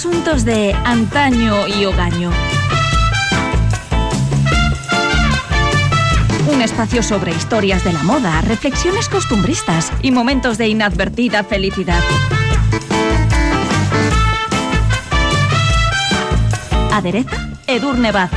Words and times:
asuntos 0.00 0.46
de 0.46 0.72
antaño 0.86 1.68
y 1.68 1.84
hogaño. 1.84 2.30
Un 6.50 6.62
espacio 6.62 7.02
sobre 7.02 7.32
historias 7.32 7.84
de 7.84 7.92
la 7.92 8.02
moda, 8.02 8.40
reflexiones 8.40 9.10
costumbristas 9.10 9.92
y 10.00 10.10
momentos 10.10 10.56
de 10.56 10.68
inadvertida 10.68 11.44
felicidad. 11.44 12.00
Adereza 16.90 17.50
Edurne 17.66 18.10
Baz. 18.10 18.30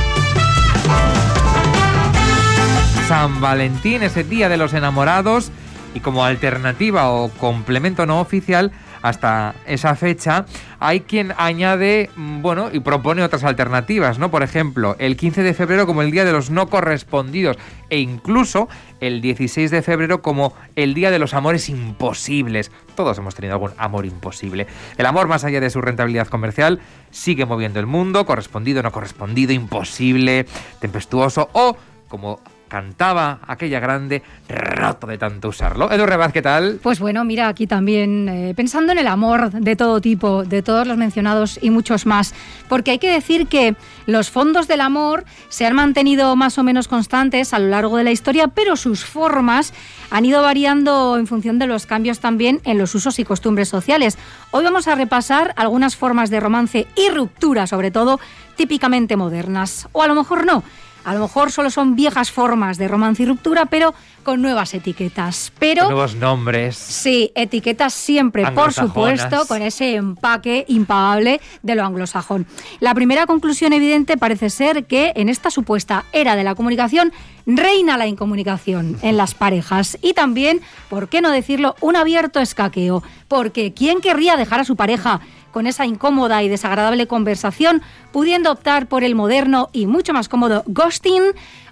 San 3.08 3.40
Valentín 3.40 4.02
es 4.02 4.18
el 4.18 4.28
día 4.28 4.50
de 4.50 4.58
los 4.58 4.74
enamorados 4.74 5.50
y 5.94 6.00
como 6.00 6.26
alternativa 6.26 7.08
o 7.08 7.30
complemento 7.30 8.04
no 8.04 8.20
oficial 8.20 8.70
hasta 9.04 9.54
esa 9.66 9.94
fecha, 9.96 10.46
hay 10.80 11.00
quien 11.00 11.34
añade, 11.36 12.08
mm, 12.16 12.40
bueno, 12.40 12.70
y 12.72 12.80
propone 12.80 13.22
otras 13.22 13.44
alternativas, 13.44 14.18
¿no? 14.18 14.30
Por 14.30 14.42
ejemplo, 14.42 14.96
el 14.98 15.18
15 15.18 15.42
de 15.42 15.52
febrero 15.52 15.86
como 15.86 16.00
el 16.00 16.10
Día 16.10 16.24
de 16.24 16.32
los 16.32 16.48
No 16.48 16.70
Correspondidos 16.70 17.58
e 17.90 17.98
incluso 17.98 18.66
el 19.00 19.20
16 19.20 19.70
de 19.70 19.82
febrero 19.82 20.22
como 20.22 20.54
el 20.74 20.94
Día 20.94 21.10
de 21.10 21.18
los 21.18 21.34
Amores 21.34 21.68
Imposibles. 21.68 22.72
Todos 22.96 23.18
hemos 23.18 23.34
tenido 23.34 23.52
algún 23.52 23.72
amor 23.76 24.06
imposible. 24.06 24.66
El 24.96 25.04
amor, 25.04 25.28
más 25.28 25.44
allá 25.44 25.60
de 25.60 25.68
su 25.68 25.82
rentabilidad 25.82 26.28
comercial, 26.28 26.80
sigue 27.10 27.44
moviendo 27.44 27.80
el 27.80 27.86
mundo, 27.86 28.24
correspondido, 28.24 28.82
no 28.82 28.90
correspondido, 28.90 29.52
imposible, 29.52 30.46
tempestuoso 30.80 31.50
o 31.52 31.76
como 32.08 32.40
cantaba 32.74 33.38
aquella 33.46 33.78
grande, 33.78 34.20
roto 34.48 35.06
de 35.06 35.16
tanto 35.16 35.50
usarlo. 35.50 35.92
Edu 35.92 36.06
Rebaz, 36.06 36.32
¿qué 36.32 36.42
tal? 36.42 36.80
Pues 36.82 36.98
bueno, 36.98 37.24
mira, 37.24 37.46
aquí 37.46 37.68
también 37.68 38.28
eh, 38.28 38.52
pensando 38.56 38.90
en 38.90 38.98
el 38.98 39.06
amor 39.06 39.52
de 39.52 39.76
todo 39.76 40.00
tipo, 40.00 40.42
de 40.42 40.60
todos 40.60 40.84
los 40.84 40.96
mencionados 40.96 41.60
y 41.62 41.70
muchos 41.70 42.04
más, 42.04 42.34
porque 42.68 42.90
hay 42.90 42.98
que 42.98 43.08
decir 43.08 43.46
que 43.46 43.76
los 44.06 44.28
fondos 44.28 44.66
del 44.66 44.80
amor 44.80 45.24
se 45.50 45.66
han 45.66 45.76
mantenido 45.76 46.34
más 46.34 46.58
o 46.58 46.64
menos 46.64 46.88
constantes 46.88 47.54
a 47.54 47.60
lo 47.60 47.68
largo 47.68 47.96
de 47.96 48.02
la 48.02 48.10
historia, 48.10 48.48
pero 48.48 48.74
sus 48.74 49.04
formas 49.04 49.72
han 50.10 50.24
ido 50.24 50.42
variando 50.42 51.16
en 51.16 51.28
función 51.28 51.60
de 51.60 51.68
los 51.68 51.86
cambios 51.86 52.18
también 52.18 52.60
en 52.64 52.78
los 52.78 52.92
usos 52.96 53.20
y 53.20 53.24
costumbres 53.24 53.68
sociales. 53.68 54.18
Hoy 54.50 54.64
vamos 54.64 54.88
a 54.88 54.96
repasar 54.96 55.54
algunas 55.54 55.94
formas 55.94 56.28
de 56.28 56.40
romance 56.40 56.88
y 56.96 57.08
ruptura, 57.10 57.68
sobre 57.68 57.92
todo 57.92 58.18
típicamente 58.56 59.14
modernas, 59.14 59.86
o 59.92 60.02
a 60.02 60.08
lo 60.08 60.16
mejor 60.16 60.44
no 60.44 60.64
a 61.04 61.14
lo 61.14 61.20
mejor 61.20 61.52
solo 61.52 61.70
son 61.70 61.94
viejas 61.94 62.30
formas 62.30 62.78
de 62.78 62.88
romance 62.88 63.22
y 63.22 63.26
ruptura, 63.26 63.66
pero 63.66 63.94
con 64.24 64.42
nuevas 64.42 64.74
etiquetas. 64.74 65.52
Pero, 65.58 65.84
nuevos 65.84 66.16
nombres. 66.16 66.76
Sí, 66.76 67.30
etiquetas 67.36 67.94
siempre, 67.94 68.50
por 68.50 68.72
supuesto, 68.72 69.46
con 69.46 69.62
ese 69.62 69.94
empaque 69.94 70.64
impagable 70.66 71.40
de 71.62 71.74
lo 71.76 71.84
anglosajón. 71.84 72.46
La 72.80 72.94
primera 72.94 73.26
conclusión 73.26 73.72
evidente 73.72 74.16
parece 74.16 74.50
ser 74.50 74.86
que 74.86 75.12
en 75.14 75.28
esta 75.28 75.50
supuesta 75.50 76.04
era 76.12 76.34
de 76.34 76.42
la 76.42 76.54
comunicación 76.56 77.12
reina 77.46 77.98
la 77.98 78.06
incomunicación 78.06 78.96
en 79.02 79.16
las 79.16 79.34
parejas 79.34 79.98
y 80.00 80.14
también, 80.14 80.60
¿por 80.88 81.08
qué 81.08 81.20
no 81.20 81.30
decirlo?, 81.30 81.76
un 81.80 81.94
abierto 81.94 82.40
escaqueo. 82.40 83.02
Porque 83.28 83.72
¿quién 83.72 84.00
querría 84.00 84.36
dejar 84.36 84.60
a 84.60 84.64
su 84.64 84.76
pareja 84.76 85.20
con 85.54 85.68
esa 85.68 85.86
incómoda 85.86 86.42
y 86.42 86.48
desagradable 86.48 87.06
conversación, 87.06 87.80
pudiendo 88.10 88.50
optar 88.50 88.88
por 88.88 89.04
el 89.04 89.14
moderno 89.14 89.70
y 89.72 89.86
mucho 89.86 90.12
más 90.12 90.28
cómodo 90.28 90.64
ghosting, 90.66 91.22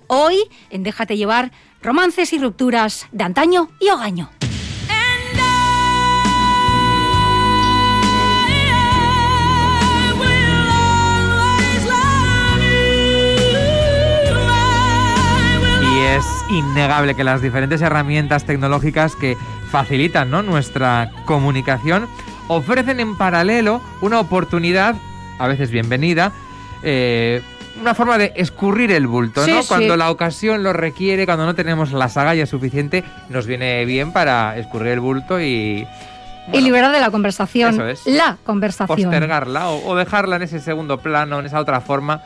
hoy 0.06 0.36
en 0.70 0.84
Déjate 0.84 1.16
llevar, 1.16 1.50
romances 1.82 2.32
y 2.32 2.38
rupturas 2.38 3.06
de 3.12 3.24
antaño 3.24 3.68
y 3.80 3.90
hogaño. 3.90 4.30
Y 15.92 15.98
es 15.98 16.24
innegable 16.50 17.14
que 17.14 17.24
las 17.24 17.42
diferentes 17.42 17.82
herramientas 17.82 18.44
tecnológicas 18.44 19.16
que 19.16 19.36
facilitan 19.70 20.30
nuestra 20.30 21.10
comunicación 21.24 22.06
ofrecen 22.48 23.00
en 23.00 23.16
paralelo 23.16 23.80
una 24.02 24.20
oportunidad, 24.20 24.94
a 25.38 25.48
veces 25.48 25.70
bienvenida, 25.70 26.32
eh, 26.82 27.42
una 27.80 27.94
forma 27.94 28.18
de 28.18 28.32
escurrir 28.36 28.92
el 28.92 29.06
bulto, 29.06 29.46
¿no? 29.46 29.62
Cuando 29.64 29.96
la 29.96 30.10
ocasión 30.10 30.62
lo 30.62 30.72
requiere, 30.72 31.26
cuando 31.26 31.46
no 31.46 31.54
tenemos 31.54 31.92
la 31.92 32.08
sagalla 32.08 32.46
suficiente, 32.46 33.04
nos 33.28 33.46
viene 33.46 33.84
bien 33.84 34.12
para 34.12 34.56
escurrir 34.58 34.92
el 34.92 35.00
bulto 35.00 35.40
y... 35.40 35.86
y 36.52 36.60
liberar 36.60 36.92
de 36.92 37.00
la 37.00 37.10
conversación. 37.10 37.74
Eso 37.74 37.88
es. 37.88 38.06
La 38.06 38.36
conversación. 38.44 39.10
Postergarla 39.10 39.70
o, 39.70 39.96
dejarla 39.96 40.36
en 40.36 40.42
ese 40.42 40.60
segundo 40.60 40.98
plano, 40.98 41.40
en 41.40 41.46
esa 41.46 41.60
otra 41.60 41.80
forma. 41.80 42.22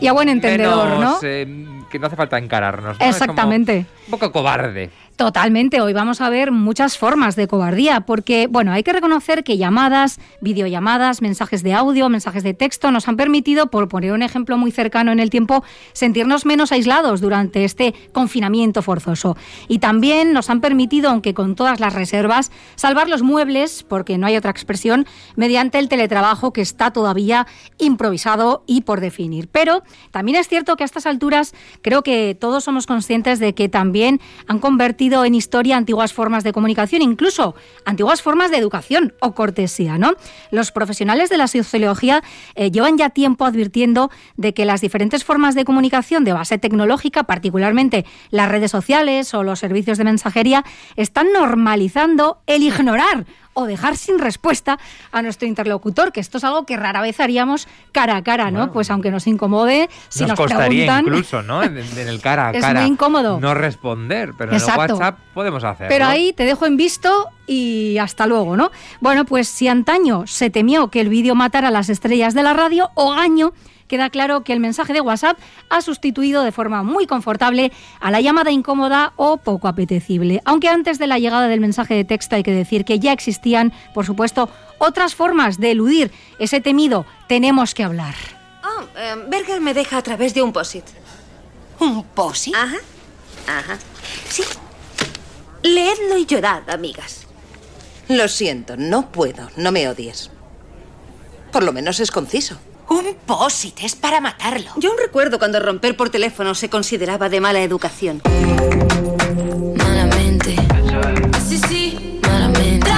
Y 0.00 0.06
a 0.06 0.12
buen 0.12 0.28
entendedor, 0.28 1.00
¿no? 1.00 1.18
Eh, 1.22 1.66
que 1.90 1.98
no 1.98 2.06
hace 2.06 2.16
falta 2.16 2.38
encararnos. 2.38 2.96
Exactamente. 3.00 3.86
un 4.06 4.10
poco 4.10 4.30
cobarde. 4.30 4.90
Totalmente, 5.18 5.80
hoy 5.80 5.92
vamos 5.92 6.20
a 6.20 6.30
ver 6.30 6.52
muchas 6.52 6.96
formas 6.96 7.34
de 7.34 7.48
cobardía, 7.48 8.02
porque, 8.02 8.46
bueno, 8.48 8.70
hay 8.70 8.84
que 8.84 8.92
reconocer 8.92 9.42
que 9.42 9.58
llamadas, 9.58 10.20
videollamadas, 10.40 11.22
mensajes 11.22 11.64
de 11.64 11.74
audio, 11.74 12.08
mensajes 12.08 12.44
de 12.44 12.54
texto 12.54 12.92
nos 12.92 13.08
han 13.08 13.16
permitido, 13.16 13.66
por 13.66 13.88
poner 13.88 14.12
un 14.12 14.22
ejemplo 14.22 14.56
muy 14.56 14.70
cercano 14.70 15.10
en 15.10 15.18
el 15.18 15.28
tiempo, 15.28 15.64
sentirnos 15.92 16.46
menos 16.46 16.70
aislados 16.70 17.20
durante 17.20 17.64
este 17.64 17.96
confinamiento 18.12 18.80
forzoso. 18.80 19.36
Y 19.66 19.80
también 19.80 20.32
nos 20.32 20.50
han 20.50 20.60
permitido, 20.60 21.10
aunque 21.10 21.34
con 21.34 21.56
todas 21.56 21.80
las 21.80 21.94
reservas, 21.94 22.52
salvar 22.76 23.08
los 23.08 23.22
muebles, 23.22 23.82
porque 23.82 24.18
no 24.18 24.28
hay 24.28 24.36
otra 24.36 24.52
expresión, 24.52 25.04
mediante 25.34 25.80
el 25.80 25.88
teletrabajo 25.88 26.52
que 26.52 26.60
está 26.60 26.92
todavía 26.92 27.48
improvisado 27.78 28.62
y 28.68 28.82
por 28.82 29.00
definir. 29.00 29.48
Pero 29.48 29.82
también 30.12 30.38
es 30.38 30.46
cierto 30.46 30.76
que 30.76 30.84
a 30.84 30.86
estas 30.86 31.06
alturas 31.06 31.56
creo 31.82 32.04
que 32.04 32.36
todos 32.38 32.62
somos 32.62 32.86
conscientes 32.86 33.40
de 33.40 33.52
que 33.52 33.68
también 33.68 34.20
han 34.46 34.60
convertido 34.60 35.07
en 35.08 35.34
historia 35.34 35.76
antiguas 35.76 36.12
formas 36.12 36.44
de 36.44 36.52
comunicación, 36.52 37.02
incluso 37.02 37.54
antiguas 37.84 38.22
formas 38.22 38.50
de 38.50 38.58
educación 38.58 39.14
o 39.20 39.34
cortesía. 39.34 39.98
¿no? 39.98 40.12
Los 40.50 40.72
profesionales 40.72 41.30
de 41.30 41.36
la 41.36 41.48
sociología 41.48 42.22
eh, 42.54 42.70
llevan 42.70 42.98
ya 42.98 43.10
tiempo 43.10 43.44
advirtiendo 43.44 44.10
de 44.36 44.54
que 44.54 44.64
las 44.64 44.80
diferentes 44.80 45.24
formas 45.24 45.54
de 45.54 45.64
comunicación 45.64 46.24
de 46.24 46.32
base 46.32 46.58
tecnológica, 46.58 47.24
particularmente 47.24 48.04
las 48.30 48.48
redes 48.48 48.70
sociales 48.70 49.34
o 49.34 49.42
los 49.42 49.58
servicios 49.58 49.98
de 49.98 50.04
mensajería, 50.04 50.64
están 50.96 51.32
normalizando 51.32 52.38
el 52.46 52.62
ignorar 52.62 53.26
o 53.58 53.66
dejar 53.66 53.96
sin 53.96 54.20
respuesta 54.20 54.78
a 55.10 55.20
nuestro 55.20 55.48
interlocutor, 55.48 56.12
que 56.12 56.20
esto 56.20 56.38
es 56.38 56.44
algo 56.44 56.64
que 56.64 56.76
rara 56.76 57.00
vez 57.00 57.18
haríamos 57.18 57.66
cara 57.90 58.14
a 58.14 58.22
cara, 58.22 58.52
¿no? 58.52 58.72
pues 58.72 58.88
aunque 58.88 59.10
nos 59.10 59.26
incomode, 59.26 59.90
si 60.08 60.24
nos, 60.24 60.38
costaría 60.38 61.00
incluso, 61.00 61.42
¿no? 61.42 61.64
En, 61.64 61.76
el 61.76 62.20
cara 62.20 62.50
a 62.50 62.52
cara. 62.60 62.68
Es 62.68 62.74
muy 62.76 62.92
incómodo. 62.92 63.40
No 63.40 63.54
responder, 63.54 64.32
pero 64.38 64.52
en 64.52 64.62
el 64.62 64.64
WhatsApp 64.64 65.18
podemos 65.34 65.64
hacerlo. 65.64 65.88
Pero 65.88 66.06
ahí 66.06 66.32
te 66.32 66.44
dejo 66.44 66.66
en 66.66 66.76
visto 66.76 67.30
y 67.48 67.98
hasta 67.98 68.26
luego, 68.26 68.56
¿no? 68.56 68.70
Bueno, 69.00 69.24
pues 69.24 69.48
si 69.48 69.66
antaño 69.66 70.28
se 70.28 70.50
temió 70.50 70.88
que 70.88 71.00
el 71.00 71.08
vídeo 71.08 71.34
matara 71.34 71.68
a 71.68 71.72
las 71.72 71.88
estrellas 71.88 72.34
de 72.34 72.44
la 72.44 72.52
radio, 72.52 72.90
o 72.94 73.10
gaño 73.10 73.52
queda 73.88 74.10
claro 74.10 74.44
que 74.44 74.52
el 74.52 74.60
mensaje 74.60 74.92
de 74.92 75.00
WhatsApp 75.00 75.38
ha 75.70 75.80
sustituido 75.80 76.44
de 76.44 76.52
forma 76.52 76.82
muy 76.82 77.06
confortable 77.06 77.72
a 78.00 78.10
la 78.10 78.20
llamada 78.20 78.52
incómoda 78.52 79.12
o 79.16 79.38
poco 79.38 79.66
apetecible. 79.66 80.40
Aunque 80.44 80.68
antes 80.68 80.98
de 80.98 81.06
la 81.06 81.18
llegada 81.18 81.48
del 81.48 81.60
mensaje 81.60 81.94
de 81.94 82.04
texto 82.04 82.36
hay 82.36 82.42
que 82.42 82.52
decir 82.52 82.84
que 82.84 83.00
ya 83.00 83.12
existían, 83.12 83.72
por 83.94 84.06
supuesto, 84.06 84.48
otras 84.78 85.14
formas 85.14 85.58
de 85.58 85.72
eludir 85.72 86.12
ese 86.38 86.60
temido 86.60 87.06
tenemos 87.26 87.74
que 87.74 87.82
hablar. 87.82 88.14
Oh, 88.64 88.84
Berger 89.28 89.60
me 89.60 89.74
deja 89.74 89.96
a 89.96 90.02
través 90.02 90.34
de 90.34 90.42
un 90.42 90.52
POSIT. 90.52 90.84
¿Un 91.80 92.04
POSIT? 92.04 92.54
Ajá. 92.54 92.76
Ajá. 93.46 93.78
Sí. 94.28 94.42
Leedlo 95.62 96.16
y 96.18 96.26
llorad, 96.26 96.68
amigas. 96.70 97.26
Lo 98.08 98.28
siento, 98.28 98.76
no 98.76 99.10
puedo. 99.10 99.50
No 99.56 99.72
me 99.72 99.88
odies. 99.88 100.30
Por 101.52 101.62
lo 101.62 101.72
menos 101.72 102.00
es 102.00 102.10
conciso. 102.10 102.58
Un 102.90 103.04
POSIT 103.26 103.80
es 103.82 103.94
para 103.94 104.20
matarlo. 104.20 104.70
Yo 104.78 104.90
aún 104.90 104.98
recuerdo 104.98 105.38
cuando 105.38 105.60
romper 105.60 105.94
por 105.94 106.08
teléfono 106.08 106.54
se 106.54 106.70
consideraba 106.70 107.28
de 107.28 107.40
mala 107.40 107.60
educación. 107.60 108.22
Malamente. 109.76 110.56
Sí, 111.46 111.58
sí. 111.68 112.20
Malamente. 112.22 112.90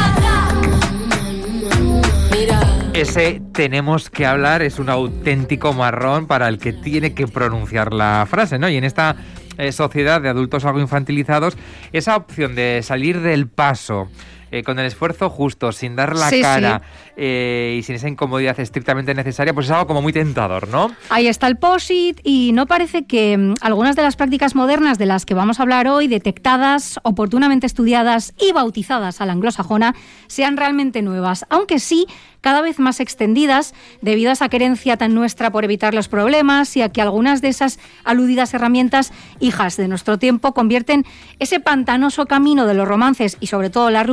Mira. 2.31 2.60
Ese 2.94 3.42
tenemos 3.52 4.10
que 4.10 4.26
hablar 4.26 4.62
es 4.62 4.78
un 4.78 4.90
auténtico 4.90 5.72
marrón 5.72 6.28
para 6.28 6.46
el 6.46 6.58
que 6.58 6.72
tiene 6.72 7.12
que 7.12 7.26
pronunciar 7.26 7.92
la 7.92 8.26
frase, 8.31 8.60
¿no? 8.60 8.69
Y 8.69 8.76
en 8.76 8.84
esta 8.84 9.16
eh, 9.58 9.72
sociedad 9.72 10.20
de 10.20 10.28
adultos 10.28 10.64
algo 10.64 10.81
infantilizados, 10.81 11.56
esa 11.92 12.16
opción 12.16 12.54
de 12.54 12.82
salir 12.84 13.20
del 13.20 13.48
paso, 13.48 14.08
eh, 14.50 14.62
con 14.62 14.79
el 14.79 14.87
esfuerzo 14.87 15.31
justo, 15.31 15.73
sin 15.73 15.97
dar 15.97 16.17
la 16.17 16.29
Sí, 16.29 16.37
sí. 16.37 16.43
cara 16.43 16.82
eh, 17.17 17.76
y 17.79 17.82
sin 17.82 17.97
esa 17.97 18.08
incomodidad 18.08 18.58
estrictamente 18.61 19.14
necesaria, 19.14 19.52
pues 19.55 19.67
es 19.67 19.73
algo 19.73 19.87
como 19.87 20.02
muy 20.02 20.12
tentador, 20.12 20.69
¿no? 20.69 20.91
Ahí 21.11 21.26
está 21.29 21.47
el 21.47 21.56
POSIT 21.56 22.20
y 22.25 22.52
no 22.52 22.67
parece 22.67 23.05
que 23.06 23.37
mm, 23.37 23.55
algunas 23.61 23.97
de 23.97 24.02
las 24.02 24.17
prácticas 24.17 24.55
modernas 24.55 24.99
de 24.99 25.06
las 25.06 25.26
que 25.26 25.35
vamos 25.35 25.58
a 25.58 25.62
hablar 25.62 25.88
hoy, 25.88 26.08
detectadas, 26.08 26.99
oportunamente 27.02 27.67
estudiadas 27.67 28.32
y 28.41 28.52
bautizadas 28.52 29.20
a 29.20 29.26
la 29.26 29.32
anglosajona, 29.32 29.94
sean 30.26 30.56
realmente 30.56 31.02
nuevas, 31.02 31.44
aunque 31.50 31.79
sí 31.79 32.06
cada 32.41 32.62
vez 32.62 32.79
más 32.79 33.00
extendidas 33.00 33.75
debido 34.00 34.31
a 34.31 34.32
esa 34.32 34.49
querencia 34.49 34.97
tan 34.97 35.14
nuestra 35.14 35.50
por 35.52 35.64
evitar 35.64 35.93
los 35.93 36.08
problemas 36.08 36.75
y 36.75 36.81
a 36.81 36.88
que 36.88 37.02
algunas 37.02 37.43
de 37.43 37.49
esas 37.49 37.79
aludidas 38.02 38.55
herramientas, 38.55 39.12
hijas 39.41 39.76
de 39.76 39.88
nuestro 39.88 40.19
tiempo, 40.19 40.55
convierten 40.55 41.05
ese 41.38 41.61
pantanoso 41.61 42.25
camino 42.25 42.67
de 42.67 42.73
los 42.73 42.88
romances 42.88 43.37
y 43.41 43.49
sobre 43.49 43.69
todo 43.69 43.91
las 43.91 44.06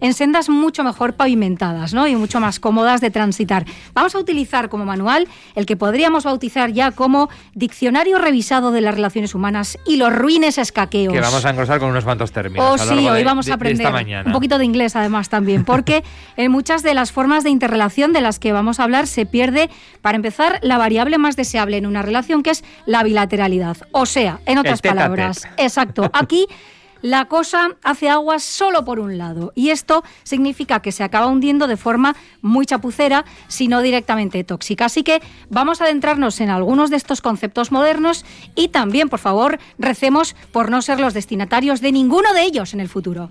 en 0.00 0.14
sendas 0.14 0.48
mucho 0.48 0.84
mejor 0.84 1.14
pavimentadas 1.14 1.94
¿no? 1.94 2.06
y 2.06 2.16
mucho 2.16 2.40
más 2.40 2.60
cómodas 2.60 3.00
de 3.00 3.10
transitar. 3.10 3.64
Vamos 3.94 4.14
a 4.14 4.18
utilizar 4.18 4.68
como 4.68 4.84
manual 4.84 5.28
el 5.54 5.66
que 5.66 5.76
podríamos 5.76 6.24
bautizar 6.24 6.72
ya 6.72 6.90
como 6.90 7.28
Diccionario 7.54 8.18
Revisado 8.18 8.70
de 8.70 8.80
las 8.80 8.94
Relaciones 8.94 9.34
Humanas 9.34 9.78
y 9.86 9.96
los 9.96 10.14
ruines 10.14 10.58
escaqueos. 10.58 11.12
Que 11.12 11.20
vamos 11.20 11.44
a 11.44 11.50
engrosar 11.50 11.78
con 11.78 11.90
unos 11.90 12.04
cuantos 12.04 12.32
términos. 12.32 12.64
Oh, 12.64 12.74
a 12.74 12.84
lo 12.84 13.00
sí, 13.00 13.08
hoy 13.08 13.18
de- 13.18 13.24
vamos 13.24 13.48
a 13.48 13.54
aprender 13.54 13.86
un 14.26 14.32
poquito 14.32 14.58
de 14.58 14.64
inglés 14.64 14.96
además 14.96 15.28
también, 15.28 15.64
porque 15.64 16.04
en 16.36 16.50
muchas 16.52 16.82
de 16.82 16.94
las 16.94 17.12
formas 17.12 17.44
de 17.44 17.50
interrelación 17.50 18.12
de 18.12 18.20
las 18.20 18.38
que 18.38 18.52
vamos 18.52 18.80
a 18.80 18.84
hablar 18.84 19.06
se 19.06 19.26
pierde, 19.26 19.70
para 20.02 20.16
empezar, 20.16 20.58
la 20.62 20.78
variable 20.78 21.18
más 21.18 21.36
deseable 21.36 21.76
en 21.76 21.86
una 21.86 22.02
relación, 22.02 22.42
que 22.42 22.50
es 22.50 22.64
la 22.84 23.02
bilateralidad. 23.02 23.76
O 23.92 24.06
sea, 24.06 24.40
en 24.46 24.58
otras 24.58 24.82
palabras, 24.82 25.48
exacto, 25.56 26.10
aquí 26.12 26.46
la 27.06 27.26
cosa 27.26 27.76
hace 27.84 28.08
aguas 28.08 28.42
solo 28.42 28.84
por 28.84 28.98
un 28.98 29.16
lado 29.16 29.52
y 29.54 29.70
esto 29.70 30.02
significa 30.24 30.82
que 30.82 30.90
se 30.90 31.04
acaba 31.04 31.28
hundiendo 31.28 31.68
de 31.68 31.76
forma 31.76 32.16
muy 32.42 32.66
chapucera, 32.66 33.24
si 33.46 33.68
no 33.68 33.80
directamente 33.80 34.42
tóxica. 34.42 34.86
Así 34.86 35.04
que 35.04 35.22
vamos 35.48 35.80
a 35.80 35.84
adentrarnos 35.84 36.40
en 36.40 36.50
algunos 36.50 36.90
de 36.90 36.96
estos 36.96 37.20
conceptos 37.20 37.70
modernos 37.70 38.24
y 38.56 38.68
también, 38.68 39.08
por 39.08 39.20
favor, 39.20 39.60
recemos 39.78 40.34
por 40.50 40.68
no 40.68 40.82
ser 40.82 40.98
los 40.98 41.14
destinatarios 41.14 41.80
de 41.80 41.92
ninguno 41.92 42.34
de 42.34 42.42
ellos 42.42 42.74
en 42.74 42.80
el 42.80 42.88
futuro. 42.88 43.30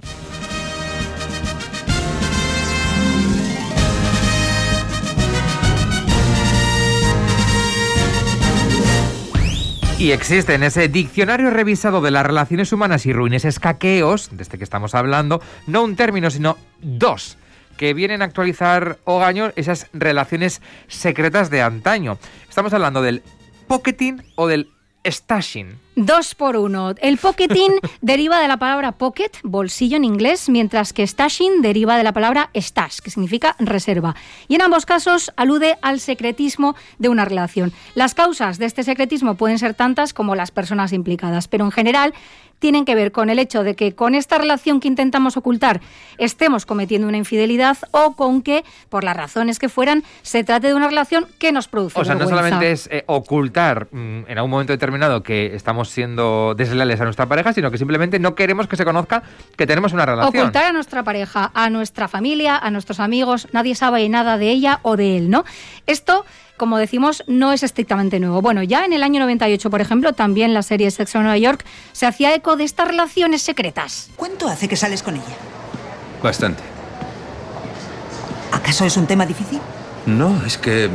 Y 9.98 10.12
existe 10.12 10.54
en 10.54 10.64
ese 10.64 10.90
diccionario 10.90 11.52
revisado 11.52 12.02
de 12.02 12.12
las 12.12 12.26
relaciones 12.26 12.74
humanas 12.74 13.06
y 13.06 13.14
ruines 13.14 13.46
escaqueos, 13.46 14.30
de 14.36 14.44
este 14.44 14.58
que 14.58 14.66
estamos 14.66 14.94
hablando, 14.94 15.42
no 15.68 15.86
un 15.86 15.96
término, 15.96 16.30
sino 16.30 16.58
dos, 16.82 17.38
que 17.78 17.94
vienen 17.94 18.22
a 18.22 18.26
actualizar 18.26 19.00
Ogaño 19.06 19.54
esas 19.56 19.88
relaciones 19.94 20.62
secretas 20.90 21.50
de 21.50 21.62
antaño. 21.62 22.18
Estamos 22.50 22.74
hablando 22.74 23.02
del 23.02 23.24
pocketing 23.68 24.22
o 24.36 24.48
del 24.48 24.70
stashing. 25.08 25.85
Dos 25.96 26.36
por 26.36 26.58
uno. 26.58 26.94
El 27.00 27.18
pocketing 27.18 27.72
deriva 28.02 28.42
de 28.42 28.50
la 28.50 28.58
palabra 28.58 28.92
pocket, 28.92 29.32
bolsillo 29.44 29.96
en 29.96 30.04
inglés, 30.04 30.50
mientras 30.50 30.92
que 30.92 31.08
stashing 31.08 31.62
deriva 31.62 31.96
de 31.98 32.04
la 32.04 32.12
palabra 32.12 32.50
stash, 32.54 33.00
que 33.00 33.12
significa 33.12 33.56
reserva. 33.60 34.14
Y 34.50 34.56
en 34.56 34.62
ambos 34.62 34.86
casos 34.86 35.32
alude 35.38 35.78
al 35.82 36.02
secretismo 36.02 36.76
de 37.00 37.08
una 37.08 37.24
relación. 37.24 37.72
Las 37.94 38.14
causas 38.14 38.58
de 38.58 38.66
este 38.66 38.84
secretismo 38.84 39.36
pueden 39.36 39.58
ser 39.58 39.74
tantas 39.74 40.14
como 40.14 40.36
las 40.36 40.52
personas 40.52 40.92
implicadas, 40.92 41.48
pero 41.48 41.64
en 41.64 41.72
general 41.72 42.14
tienen 42.60 42.86
que 42.86 42.96
ver 42.96 43.12
con 43.12 43.30
el 43.30 43.40
hecho 43.40 43.64
de 43.64 43.76
que 43.76 43.96
con 43.96 44.16
esta 44.16 44.38
relación 44.38 44.80
que 44.80 44.88
intentamos 44.88 45.38
ocultar 45.38 45.82
estemos 46.18 46.66
cometiendo 46.66 47.08
una 47.08 47.18
infidelidad 47.18 47.78
o 47.92 48.16
con 48.16 48.42
que, 48.42 48.64
por 48.90 49.04
las 49.04 49.16
razones 49.16 49.60
que 49.60 49.70
fueran, 49.70 50.04
se 50.22 50.44
trate 50.44 50.68
de 50.68 50.74
una 50.74 50.88
relación 50.88 51.28
que 51.38 51.52
nos 51.52 51.68
produce 51.68 52.00
O 52.00 52.06
sea, 52.06 52.16
no 52.16 52.28
solamente 52.28 52.72
es 52.72 52.88
eh, 52.92 53.04
ocultar 53.08 53.88
mm, 53.92 54.24
en 54.28 54.38
algún 54.38 54.52
momento 54.52 54.74
determinado 54.74 55.22
que 55.22 55.56
estamos 55.56 55.85
siendo 55.90 56.54
desleales 56.56 57.00
a 57.02 57.04
nuestra 57.04 57.28
pareja, 57.28 57.54
sino 57.54 57.72
que 57.72 57.78
simplemente 57.78 58.20
no 58.20 58.36
queremos 58.36 58.68
que 58.68 58.76
se 58.76 58.86
conozca 58.86 59.24
que 59.56 59.68
tenemos 59.68 59.94
una 59.94 60.06
relación. 60.06 60.44
Ocultar 60.44 60.66
a 60.66 60.74
nuestra 60.74 61.04
pareja, 61.04 61.52
a 61.54 61.70
nuestra 61.70 62.08
familia, 62.08 62.58
a 62.58 62.70
nuestros 62.72 63.00
amigos, 63.00 63.48
nadie 63.52 63.76
sabe 63.76 64.08
nada 64.10 64.38
de 64.38 64.50
ella 64.50 64.80
o 64.84 64.98
de 64.98 65.18
él, 65.18 65.30
¿no? 65.30 65.46
Esto, 65.88 66.26
como 66.58 66.78
decimos, 66.78 67.24
no 67.28 67.52
es 67.54 67.64
estrictamente 67.64 68.20
nuevo. 68.20 68.42
Bueno, 68.42 68.64
ya 68.64 68.86
en 68.86 68.94
el 68.94 69.04
año 69.04 69.20
98, 69.20 69.70
por 69.70 69.82
ejemplo, 69.82 70.14
también 70.14 70.54
la 70.54 70.62
serie 70.62 70.92
Sexo 70.92 71.20
en 71.20 71.26
Nueva 71.26 71.38
York 71.38 71.66
se 71.92 72.06
hacía 72.06 72.34
eco 72.34 72.56
de 72.56 72.64
estas 72.64 72.88
relaciones 72.88 73.42
secretas. 73.42 74.10
¿Cuánto 74.16 74.48
hace 74.48 74.68
que 74.68 74.76
sales 74.76 75.04
con 75.04 75.16
ella? 75.16 75.24
Bastante. 76.22 76.64
¿Acaso 78.52 78.86
es 78.86 78.98
un 78.98 79.06
tema 79.06 79.26
difícil? 79.26 79.60
No, 80.06 80.44
es 80.46 80.58
que 80.58 80.90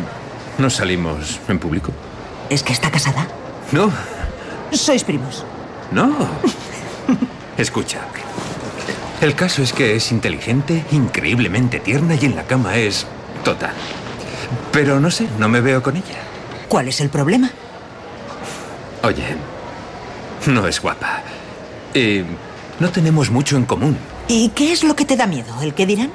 no 0.58 0.70
salimos 0.70 1.40
en 1.48 1.58
público. 1.58 1.92
¿Es 2.48 2.62
que 2.62 2.72
está 2.72 2.90
casada? 2.90 3.28
No, 3.72 3.92
Sois 4.72 5.04
primos. 5.04 5.44
no. 5.92 6.28
Escucha. 7.56 7.98
El 9.20 9.34
caso 9.34 9.62
es 9.62 9.74
que 9.74 9.94
es 9.94 10.12
inteligente, 10.12 10.82
increíblemente 10.92 11.78
tierna 11.78 12.14
y 12.14 12.24
en 12.24 12.34
la 12.36 12.44
cama 12.44 12.76
es 12.76 13.06
total. 13.44 13.74
Pero 14.72 14.98
no 14.98 15.10
sé, 15.10 15.28
no 15.38 15.46
me 15.48 15.60
veo 15.60 15.82
con 15.82 15.96
ella. 15.96 16.20
¿Cuál 16.68 16.88
es 16.88 17.02
el 17.02 17.10
problema? 17.10 17.50
Oye, 19.02 19.36
no 20.46 20.66
es 20.66 20.80
guapa. 20.80 21.22
Y 21.92 22.22
no 22.78 22.88
tenemos 22.90 23.30
mucho 23.30 23.56
en 23.58 23.66
común. 23.66 23.98
¿Y 24.26 24.48
qué 24.50 24.72
es 24.72 24.84
lo 24.84 24.96
que 24.96 25.04
te 25.04 25.16
da 25.16 25.26
miedo? 25.26 25.60
¿El 25.60 25.74
qué 25.74 25.84
dirán? 25.84 26.12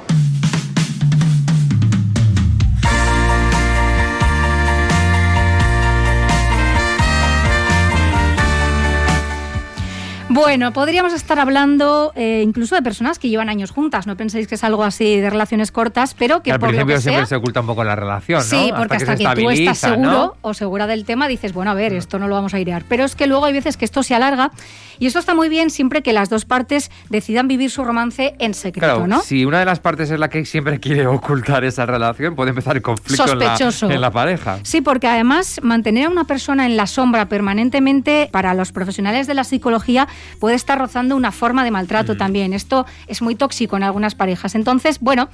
Bueno, 10.46 10.72
podríamos 10.72 11.12
estar 11.12 11.40
hablando 11.40 12.12
eh, 12.14 12.40
incluso 12.44 12.76
de 12.76 12.82
personas 12.82 13.18
que 13.18 13.28
llevan 13.28 13.48
años 13.48 13.72
juntas. 13.72 14.06
No 14.06 14.16
penséis 14.16 14.46
que 14.46 14.54
es 14.54 14.62
algo 14.62 14.84
así 14.84 15.18
de 15.18 15.28
relaciones 15.28 15.72
cortas, 15.72 16.14
pero 16.14 16.40
que 16.40 16.52
al 16.52 16.60
por 16.60 16.68
lo 16.68 16.76
principio 16.76 16.94
que 16.94 17.02
siempre 17.02 17.22
sea, 17.22 17.26
se 17.26 17.34
oculta 17.34 17.62
un 17.62 17.66
poco 17.66 17.82
la 17.82 17.96
relación, 17.96 18.38
¿no? 18.38 18.44
Sí, 18.44 18.72
porque 18.76 18.94
hasta, 18.94 19.16
que, 19.16 19.24
tú 19.42 19.50
estás 19.50 19.78
seguro 19.78 20.08
¿no? 20.08 20.34
o 20.42 20.54
segura 20.54 20.86
del 20.86 21.04
tema, 21.04 21.26
dices, 21.26 21.52
bueno, 21.52 21.72
a 21.72 21.74
ver, 21.74 21.92
esto 21.94 22.20
no 22.20 22.28
lo 22.28 22.36
vamos 22.36 22.54
a 22.54 22.58
airear. 22.58 22.84
Pero 22.88 23.04
es 23.04 23.16
que 23.16 23.26
luego 23.26 23.44
hay 23.44 23.54
veces 23.54 23.76
que 23.76 23.84
esto 23.84 24.04
se 24.04 24.14
alarga 24.14 24.52
y 25.00 25.06
esto 25.06 25.18
está 25.18 25.34
muy 25.34 25.48
bien 25.48 25.68
siempre 25.68 26.02
que 26.02 26.12
las 26.12 26.30
dos 26.30 26.44
partes 26.44 26.92
decidan 27.08 27.48
vivir 27.48 27.68
su 27.68 27.82
romance 27.82 28.36
en 28.38 28.54
secreto, 28.54 28.86
Claro, 28.86 29.06
¿no? 29.08 29.22
si 29.22 29.44
una 29.44 29.58
de 29.58 29.64
las 29.64 29.80
partes 29.80 30.12
es 30.12 30.20
la 30.20 30.28
que 30.28 30.44
siempre 30.44 30.78
quiere 30.78 31.08
ocultar 31.08 31.64
esa 31.64 31.86
relación, 31.86 32.36
puede 32.36 32.50
empezar 32.50 32.76
el 32.76 32.82
conflicto 32.82 33.32
en 33.32 33.38
la, 33.40 33.46
Sospechoso. 33.46 33.90
en 33.90 34.00
la 34.00 34.12
pareja. 34.12 34.60
Sí, 34.62 34.80
porque 34.80 35.08
además 35.08 35.58
mantener 35.64 36.06
a 36.06 36.08
una 36.08 36.22
persona 36.22 36.66
en 36.66 36.76
la 36.76 36.86
sombra 36.86 37.28
permanentemente 37.28 38.28
para 38.30 38.54
los 38.54 38.70
profesionales 38.70 39.26
de 39.26 39.34
la 39.34 39.42
psicología 39.42 40.06
puede 40.46 40.54
estar 40.54 40.78
rozando 40.78 41.16
una 41.16 41.32
forma 41.32 41.64
de 41.64 41.72
maltrato 41.72 42.14
Mm. 42.14 42.18
también. 42.18 42.52
Esto 42.52 42.86
es 43.08 43.20
muy 43.20 43.34
tóxico 43.34 43.76
en 43.76 43.82
algunas 43.82 44.14
parejas. 44.14 44.54
Entonces, 44.54 45.00
bueno, 45.00 45.28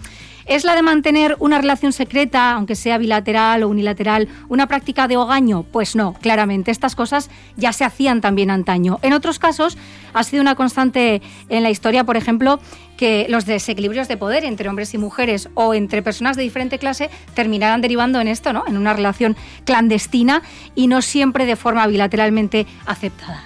¿es 0.46 0.64
la 0.64 0.74
de 0.74 0.80
mantener 0.80 1.36
una 1.38 1.58
relación 1.58 1.92
secreta, 1.92 2.52
aunque 2.52 2.76
sea 2.76 2.96
bilateral 2.96 3.62
o 3.62 3.68
unilateral, 3.68 4.26
una 4.48 4.66
práctica 4.68 5.08
de 5.08 5.18
hogaño? 5.18 5.64
Pues 5.64 5.94
no, 5.96 6.14
claramente. 6.14 6.70
Estas 6.70 6.94
cosas 6.96 7.28
ya 7.58 7.74
se 7.74 7.84
hacían 7.84 8.22
también 8.22 8.50
antaño. 8.50 9.00
En 9.02 9.12
otros 9.12 9.38
casos, 9.38 9.76
ha 10.14 10.24
sido 10.24 10.40
una 10.40 10.54
constante 10.54 11.20
en 11.50 11.62
la 11.62 11.68
historia, 11.68 12.04
por 12.04 12.16
ejemplo, 12.16 12.58
que 12.96 13.26
los 13.28 13.44
desequilibrios 13.44 14.08
de 14.08 14.16
poder 14.16 14.44
entre 14.44 14.70
hombres 14.70 14.94
y 14.94 14.98
mujeres 14.98 15.50
o 15.52 15.74
entre 15.74 16.00
personas 16.00 16.38
de 16.38 16.42
diferente 16.42 16.78
clase 16.78 17.10
terminaran 17.34 17.82
derivando 17.82 18.18
en 18.18 18.28
esto, 18.28 18.54
¿no? 18.54 18.64
En 18.66 18.78
una 18.78 18.94
relación 18.94 19.36
clandestina 19.66 20.40
y 20.74 20.86
no 20.86 21.02
siempre 21.02 21.44
de 21.44 21.56
forma 21.56 21.86
bilateralmente 21.86 22.66
aceptada. 22.86 23.42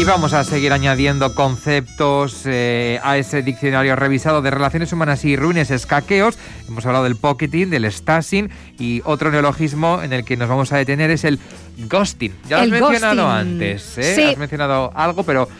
Y 0.00 0.04
vamos 0.04 0.32
a 0.32 0.44
seguir 0.44 0.72
añadiendo 0.72 1.34
conceptos 1.34 2.44
eh, 2.46 2.98
a 3.02 3.18
ese 3.18 3.42
diccionario 3.42 3.94
revisado 3.96 4.40
de 4.40 4.50
relaciones 4.50 4.94
humanas 4.94 5.26
y 5.26 5.36
ruines 5.36 5.70
escaqueos. 5.70 6.38
Hemos 6.66 6.86
hablado 6.86 7.04
del 7.04 7.16
pocketing, 7.16 7.68
del 7.68 7.92
stashing 7.92 8.48
y 8.78 9.02
otro 9.04 9.30
neologismo 9.30 10.00
en 10.02 10.14
el 10.14 10.24
que 10.24 10.38
nos 10.38 10.48
vamos 10.48 10.72
a 10.72 10.78
detener 10.78 11.10
es 11.10 11.24
el 11.24 11.38
ghosting. 11.86 12.32
Ya 12.48 12.56
lo 12.56 12.62
has 12.62 12.68
mencionado 12.70 13.24
ghosting. 13.24 13.52
antes, 13.52 13.98
¿eh? 13.98 14.14
Sí. 14.14 14.22
Has 14.22 14.38
mencionado 14.38 14.90
algo, 14.94 15.22
pero 15.22 15.50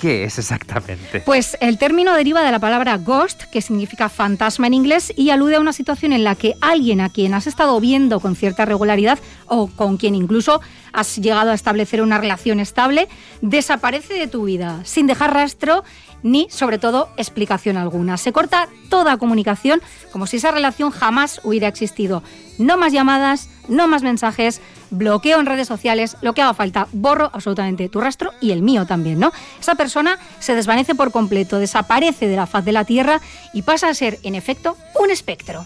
¿qué 0.00 0.24
es 0.24 0.38
exactamente? 0.38 1.20
Pues 1.20 1.56
el 1.60 1.78
término 1.78 2.14
deriva 2.14 2.42
de 2.42 2.50
la 2.50 2.58
palabra 2.58 2.96
ghost, 2.98 3.44
que 3.44 3.62
significa 3.62 4.08
fantasma 4.08 4.66
en 4.66 4.74
inglés, 4.74 5.12
y 5.16 5.30
alude 5.30 5.56
a 5.56 5.60
una 5.60 5.72
situación 5.72 6.12
en 6.12 6.24
la 6.24 6.34
que 6.34 6.54
alguien 6.60 7.00
a 7.00 7.10
quien 7.10 7.34
has 7.34 7.46
estado 7.46 7.78
viendo 7.80 8.20
con 8.20 8.36
cierta 8.36 8.64
regularidad 8.64 9.18
o 9.46 9.68
con 9.68 9.96
quien 9.96 10.14
incluso 10.14 10.60
has 10.92 11.16
llegado 11.16 11.50
a 11.50 11.54
establecer 11.54 12.02
una 12.02 12.18
relación 12.18 12.60
estable, 12.60 13.08
desaparece 13.40 14.14
de 14.14 14.28
tu 14.28 14.44
vida 14.44 14.80
sin 14.84 15.06
dejar 15.06 15.34
rastro 15.34 15.84
ni, 16.22 16.48
sobre 16.50 16.78
todo, 16.78 17.10
explicación 17.18 17.76
alguna. 17.76 18.16
Se 18.16 18.32
corta 18.32 18.68
toda 18.88 19.18
comunicación 19.18 19.82
como 20.10 20.26
si 20.26 20.38
esa 20.38 20.52
relación 20.52 20.90
jamás 20.90 21.40
hubiera 21.44 21.68
existido. 21.68 22.22
No 22.58 22.78
más 22.78 22.92
llamadas, 22.92 23.50
no 23.68 23.88
más 23.88 24.02
mensajes, 24.02 24.62
bloqueo 24.94 25.38
en 25.40 25.46
redes 25.46 25.68
sociales, 25.68 26.16
lo 26.22 26.32
que 26.32 26.42
haga 26.42 26.54
falta, 26.54 26.88
borro 26.92 27.30
absolutamente 27.32 27.88
tu 27.88 28.00
rastro 28.00 28.32
y 28.40 28.52
el 28.52 28.62
mío 28.62 28.86
también, 28.86 29.18
¿no? 29.18 29.32
Esa 29.60 29.74
persona 29.74 30.18
se 30.38 30.54
desvanece 30.54 30.94
por 30.94 31.10
completo, 31.10 31.58
desaparece 31.58 32.28
de 32.28 32.36
la 32.36 32.46
faz 32.46 32.64
de 32.64 32.72
la 32.72 32.84
Tierra 32.84 33.20
y 33.52 33.62
pasa 33.62 33.88
a 33.88 33.94
ser, 33.94 34.18
en 34.22 34.34
efecto, 34.34 34.76
un 35.00 35.10
espectro. 35.10 35.64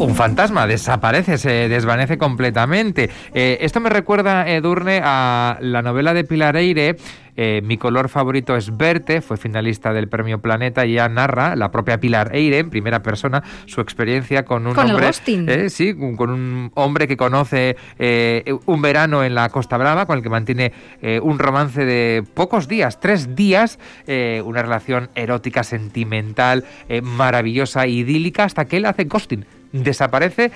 Un 0.00 0.14
fantasma 0.14 0.66
desaparece, 0.66 1.36
se 1.36 1.68
desvanece 1.68 2.16
completamente. 2.16 3.10
Eh, 3.34 3.58
esto 3.60 3.80
me 3.80 3.90
recuerda, 3.90 4.48
Edurne, 4.48 5.02
a 5.04 5.58
la 5.60 5.82
novela 5.82 6.14
de 6.14 6.24
Pilar 6.24 6.56
Eire, 6.56 6.96
eh, 7.36 7.60
Mi 7.62 7.76
color 7.76 8.08
favorito 8.08 8.56
es 8.56 8.76
verte, 8.76 9.20
fue 9.20 9.36
finalista 9.36 9.92
del 9.92 10.08
premio 10.08 10.40
Planeta 10.40 10.86
y 10.86 10.94
ya 10.94 11.08
narra 11.08 11.54
la 11.54 11.70
propia 11.70 12.00
Pilar 12.00 12.34
Eire 12.34 12.58
en 12.58 12.70
primera 12.70 13.02
persona 13.02 13.42
su 13.66 13.82
experiencia 13.82 14.44
con 14.44 14.66
un 14.66 14.74
Con 14.74 14.90
hombre. 14.90 15.10
eh, 15.48 15.68
sí, 15.70 15.94
con 15.94 16.30
un 16.30 16.70
hombre 16.74 17.06
que 17.06 17.18
conoce 17.18 17.76
eh, 17.98 18.54
un 18.66 18.82
verano 18.82 19.22
en 19.22 19.34
la 19.34 19.50
Costa 19.50 19.76
Brava, 19.76 20.06
con 20.06 20.16
el 20.16 20.22
que 20.22 20.30
mantiene 20.30 20.72
eh, 21.02 21.20
un 21.22 21.38
romance 21.38 21.84
de 21.84 22.24
pocos 22.34 22.68
días, 22.68 23.00
tres 23.00 23.36
días, 23.36 23.78
eh, 24.06 24.42
una 24.44 24.62
relación 24.62 25.10
erótica, 25.14 25.62
sentimental, 25.62 26.64
eh, 26.88 27.02
maravillosa, 27.02 27.86
idílica, 27.86 28.44
hasta 28.44 28.64
que 28.64 28.78
él 28.78 28.86
hace 28.86 29.04
ghosting. 29.04 29.44
Desaparece 29.72 30.50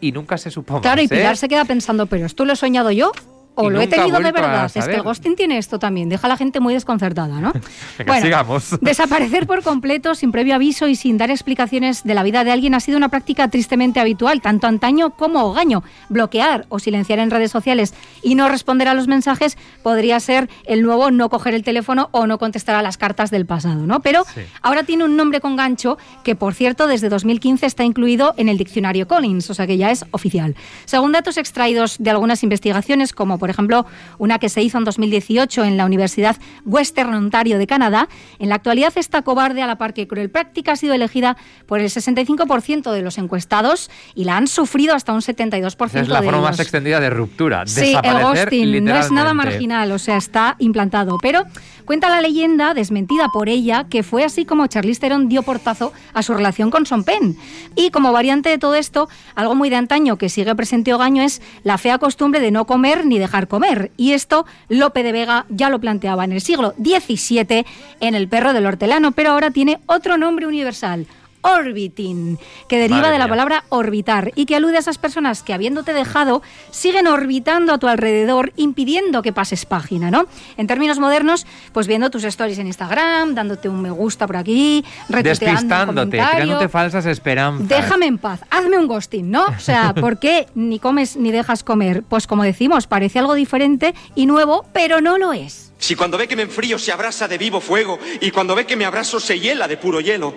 y 0.00 0.12
nunca 0.12 0.38
se 0.38 0.50
supo 0.50 0.80
Claro, 0.80 1.00
y 1.00 1.04
más, 1.04 1.12
¿eh? 1.12 1.16
Pilar 1.16 1.36
se 1.36 1.48
queda 1.48 1.64
pensando, 1.64 2.06
¿pero 2.06 2.26
esto 2.26 2.44
lo 2.44 2.52
he 2.52 2.56
soñado 2.56 2.90
yo? 2.90 3.12
¿O 3.56 3.70
lo 3.70 3.80
he 3.80 3.86
tenido 3.86 4.18
de 4.20 4.32
verdad? 4.32 4.70
Es 4.74 4.86
que 4.86 4.94
el 4.94 5.02
ghosting 5.02 5.36
tiene 5.36 5.58
esto 5.58 5.78
también, 5.78 6.08
deja 6.08 6.26
a 6.26 6.30
la 6.30 6.36
gente 6.36 6.60
muy 6.60 6.74
desconcertada, 6.74 7.40
¿no? 7.40 7.52
Venga, 7.98 8.20
sigamos. 8.20 8.76
Desaparecer 8.80 9.46
por 9.46 9.62
completo, 9.62 10.14
sin 10.14 10.32
previo 10.32 10.54
aviso 10.54 10.88
y 10.88 10.96
sin 10.96 11.18
dar 11.18 11.30
explicaciones 11.30 12.02
de 12.04 12.14
la 12.14 12.22
vida 12.22 12.44
de 12.44 12.50
alguien 12.50 12.74
ha 12.74 12.80
sido 12.80 12.96
una 12.98 13.08
práctica 13.08 13.48
tristemente 13.48 14.00
habitual, 14.00 14.40
tanto 14.40 14.66
antaño 14.66 15.10
como 15.10 15.44
hogaño. 15.44 15.84
Bloquear 16.08 16.66
o 16.68 16.78
silenciar 16.78 17.18
en 17.18 17.30
redes 17.30 17.50
sociales 17.50 17.94
y 18.22 18.34
no 18.34 18.48
responder 18.48 18.88
a 18.88 18.94
los 18.94 19.06
mensajes 19.08 19.56
podría 19.82 20.18
ser 20.20 20.48
el 20.64 20.82
nuevo 20.82 21.10
no 21.10 21.28
coger 21.28 21.54
el 21.54 21.62
teléfono 21.62 22.08
o 22.12 22.26
no 22.26 22.38
contestar 22.38 22.74
a 22.74 22.82
las 22.82 22.96
cartas 22.96 23.30
del 23.30 23.46
pasado, 23.46 23.86
¿no? 23.86 24.00
Pero 24.00 24.24
Sí. 24.34 24.40
ahora 24.62 24.82
tiene 24.82 25.04
un 25.04 25.16
nombre 25.16 25.40
con 25.40 25.56
gancho 25.56 25.96
que, 26.24 26.34
por 26.34 26.54
cierto, 26.54 26.86
desde 26.86 27.08
2015 27.08 27.66
está 27.66 27.84
incluido 27.84 28.34
en 28.36 28.48
el 28.48 28.58
diccionario 28.58 29.06
Collins, 29.06 29.48
o 29.50 29.54
sea 29.54 29.66
que 29.66 29.76
ya 29.76 29.90
es 29.90 30.04
oficial. 30.10 30.56
Según 30.86 31.12
datos 31.12 31.36
extraídos 31.36 31.96
de 31.98 32.10
algunas 32.10 32.42
investigaciones, 32.42 33.12
como 33.12 33.38
por 33.44 33.50
ejemplo 33.50 33.84
una 34.16 34.38
que 34.38 34.48
se 34.48 34.62
hizo 34.62 34.78
en 34.78 34.84
2018 34.84 35.64
en 35.64 35.76
la 35.76 35.84
Universidad 35.84 36.36
Western 36.64 37.12
Ontario 37.12 37.58
de 37.58 37.66
Canadá, 37.66 38.08
en 38.38 38.48
la 38.48 38.54
actualidad 38.54 38.90
esta 38.96 39.20
cobarde 39.20 39.60
a 39.60 39.66
la 39.66 39.76
par 39.76 39.92
que 39.92 40.08
cruel 40.08 40.30
práctica 40.30 40.72
ha 40.72 40.76
sido 40.76 40.94
elegida 40.94 41.36
por 41.66 41.78
el 41.78 41.90
65% 41.90 42.90
de 42.90 43.02
los 43.02 43.18
encuestados 43.18 43.90
y 44.14 44.24
la 44.24 44.38
han 44.38 44.46
sufrido 44.46 44.94
hasta 44.94 45.12
un 45.12 45.20
72% 45.20 45.86
Esa 45.88 46.00
es 46.00 46.08
la 46.08 46.22
de 46.22 46.26
forma 46.26 46.40
más 46.40 46.58
extendida 46.58 47.00
de 47.00 47.10
ruptura. 47.10 47.66
Sí, 47.66 47.94
el 48.02 48.22
ghosting 48.22 48.82
no 48.82 48.96
es 48.96 49.10
nada 49.10 49.34
marginal, 49.34 49.92
o 49.92 49.98
sea, 49.98 50.16
está 50.16 50.56
implantado. 50.58 51.18
Pero 51.20 51.44
cuenta 51.84 52.08
la 52.08 52.20
leyenda, 52.20 52.74
desmentida 52.74 53.28
por 53.28 53.48
ella, 53.48 53.86
que 53.88 54.02
fue 54.02 54.24
así 54.24 54.44
como 54.44 54.66
Charlize 54.66 55.00
Theron 55.00 55.28
dio 55.28 55.42
portazo 55.42 55.92
a 56.12 56.22
su 56.22 56.34
relación 56.34 56.70
con 56.70 56.86
Son 56.86 57.04
Penn. 57.04 57.36
Y 57.74 57.90
como 57.90 58.12
variante 58.12 58.48
de 58.48 58.58
todo 58.58 58.74
esto, 58.74 59.08
algo 59.34 59.54
muy 59.54 59.70
de 59.70 59.76
antaño 59.76 60.16
que 60.16 60.28
sigue 60.28 60.54
presente 60.54 60.94
hogaño 60.94 61.22
es 61.22 61.42
la 61.62 61.78
fea 61.78 61.98
costumbre 61.98 62.40
de 62.40 62.50
no 62.50 62.66
comer 62.66 63.06
ni 63.06 63.18
dejar 63.18 63.48
comer. 63.48 63.90
Y 63.96 64.12
esto 64.12 64.46
Lope 64.68 65.02
de 65.02 65.12
Vega 65.12 65.46
ya 65.48 65.70
lo 65.70 65.80
planteaba 65.80 66.24
en 66.24 66.32
el 66.32 66.40
siglo 66.40 66.74
XVII 66.78 67.64
en 68.00 68.14
El 68.14 68.28
perro 68.28 68.52
del 68.52 68.66
hortelano, 68.66 69.12
pero 69.12 69.30
ahora 69.30 69.50
tiene 69.50 69.80
otro 69.86 70.18
nombre 70.18 70.46
universal. 70.46 71.06
Orbiting, 71.44 72.38
que 72.68 72.78
deriva 72.78 73.02
Madre 73.02 73.12
de 73.12 73.18
la 73.18 73.26
mía. 73.26 73.32
palabra 73.32 73.64
orbitar 73.68 74.32
y 74.34 74.46
que 74.46 74.56
alude 74.56 74.76
a 74.76 74.80
esas 74.80 74.98
personas 74.98 75.42
que 75.42 75.52
habiéndote 75.52 75.92
dejado 75.92 76.42
siguen 76.70 77.06
orbitando 77.06 77.72
a 77.72 77.78
tu 77.78 77.86
alrededor 77.86 78.52
impidiendo 78.56 79.22
que 79.22 79.32
pases 79.32 79.66
página, 79.66 80.10
¿no? 80.10 80.26
En 80.56 80.66
términos 80.66 80.98
modernos, 80.98 81.46
pues 81.72 81.86
viendo 81.86 82.10
tus 82.10 82.24
stories 82.24 82.58
en 82.58 82.66
Instagram, 82.66 83.34
dándote 83.34 83.68
un 83.68 83.82
me 83.82 83.90
gusta 83.90 84.26
por 84.26 84.36
aquí, 84.36 84.84
Despistándote, 85.08 86.16
creándote 86.16 86.68
falsas 86.68 87.06
esperanzas. 87.06 87.68
Déjame 87.68 88.06
en 88.06 88.18
paz, 88.18 88.40
hazme 88.50 88.78
un 88.78 88.86
ghosting, 88.86 89.30
¿no? 89.30 89.44
O 89.46 89.60
sea, 89.60 89.94
¿por 90.00 90.18
qué 90.18 90.46
ni 90.54 90.78
comes 90.78 91.16
ni 91.16 91.30
dejas 91.30 91.62
comer? 91.62 92.02
Pues 92.08 92.26
como 92.26 92.42
decimos, 92.42 92.86
parece 92.86 93.18
algo 93.18 93.34
diferente 93.34 93.94
y 94.14 94.26
nuevo, 94.26 94.64
pero 94.72 95.00
no 95.00 95.18
lo 95.18 95.32
es. 95.32 95.72
Si 95.78 95.96
cuando 95.96 96.16
ve 96.16 96.26
que 96.26 96.36
me 96.36 96.42
enfrío 96.42 96.78
se 96.78 96.92
abrasa 96.92 97.28
de 97.28 97.36
vivo 97.36 97.60
fuego 97.60 97.98
y 98.20 98.30
cuando 98.30 98.54
ve 98.54 98.64
que 98.64 98.76
me 98.76 98.86
abrazo 98.86 99.20
se 99.20 99.38
hiela 99.38 99.68
de 99.68 99.76
puro 99.76 100.00
hielo, 100.00 100.34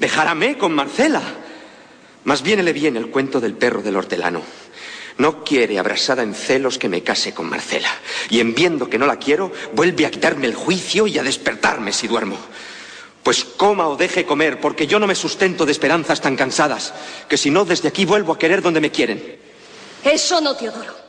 dejáráme 0.00 0.58
con 0.58 0.72
Marcela. 0.72 1.22
Más 2.24 2.42
bien 2.42 2.64
le 2.64 2.72
viene 2.72 2.98
el 2.98 3.10
cuento 3.10 3.38
del 3.38 3.54
perro 3.54 3.82
del 3.82 3.96
hortelano. 3.96 4.42
No 5.18 5.44
quiere, 5.44 5.78
abrasada 5.78 6.22
en 6.22 6.34
celos, 6.34 6.78
que 6.78 6.88
me 6.88 7.02
case 7.02 7.34
con 7.34 7.48
Marcela. 7.48 7.90
Y 8.30 8.40
en 8.40 8.54
viendo 8.54 8.88
que 8.88 8.98
no 8.98 9.06
la 9.06 9.18
quiero, 9.18 9.52
vuelve 9.74 10.06
a 10.06 10.10
quitarme 10.10 10.46
el 10.46 10.54
juicio 10.54 11.06
y 11.06 11.18
a 11.18 11.22
despertarme 11.22 11.92
si 11.92 12.08
duermo. 12.08 12.38
Pues 13.22 13.44
coma 13.44 13.88
o 13.88 13.96
deje 13.96 14.24
comer, 14.24 14.60
porque 14.60 14.86
yo 14.86 14.98
no 14.98 15.06
me 15.06 15.14
sustento 15.14 15.66
de 15.66 15.72
esperanzas 15.72 16.22
tan 16.22 16.36
cansadas, 16.36 16.94
que 17.28 17.36
si 17.36 17.50
no, 17.50 17.66
desde 17.66 17.88
aquí 17.88 18.06
vuelvo 18.06 18.32
a 18.32 18.38
querer 18.38 18.62
donde 18.62 18.80
me 18.80 18.90
quieren. 18.90 19.38
Eso 20.02 20.40
no, 20.40 20.56
Teodoro. 20.56 20.99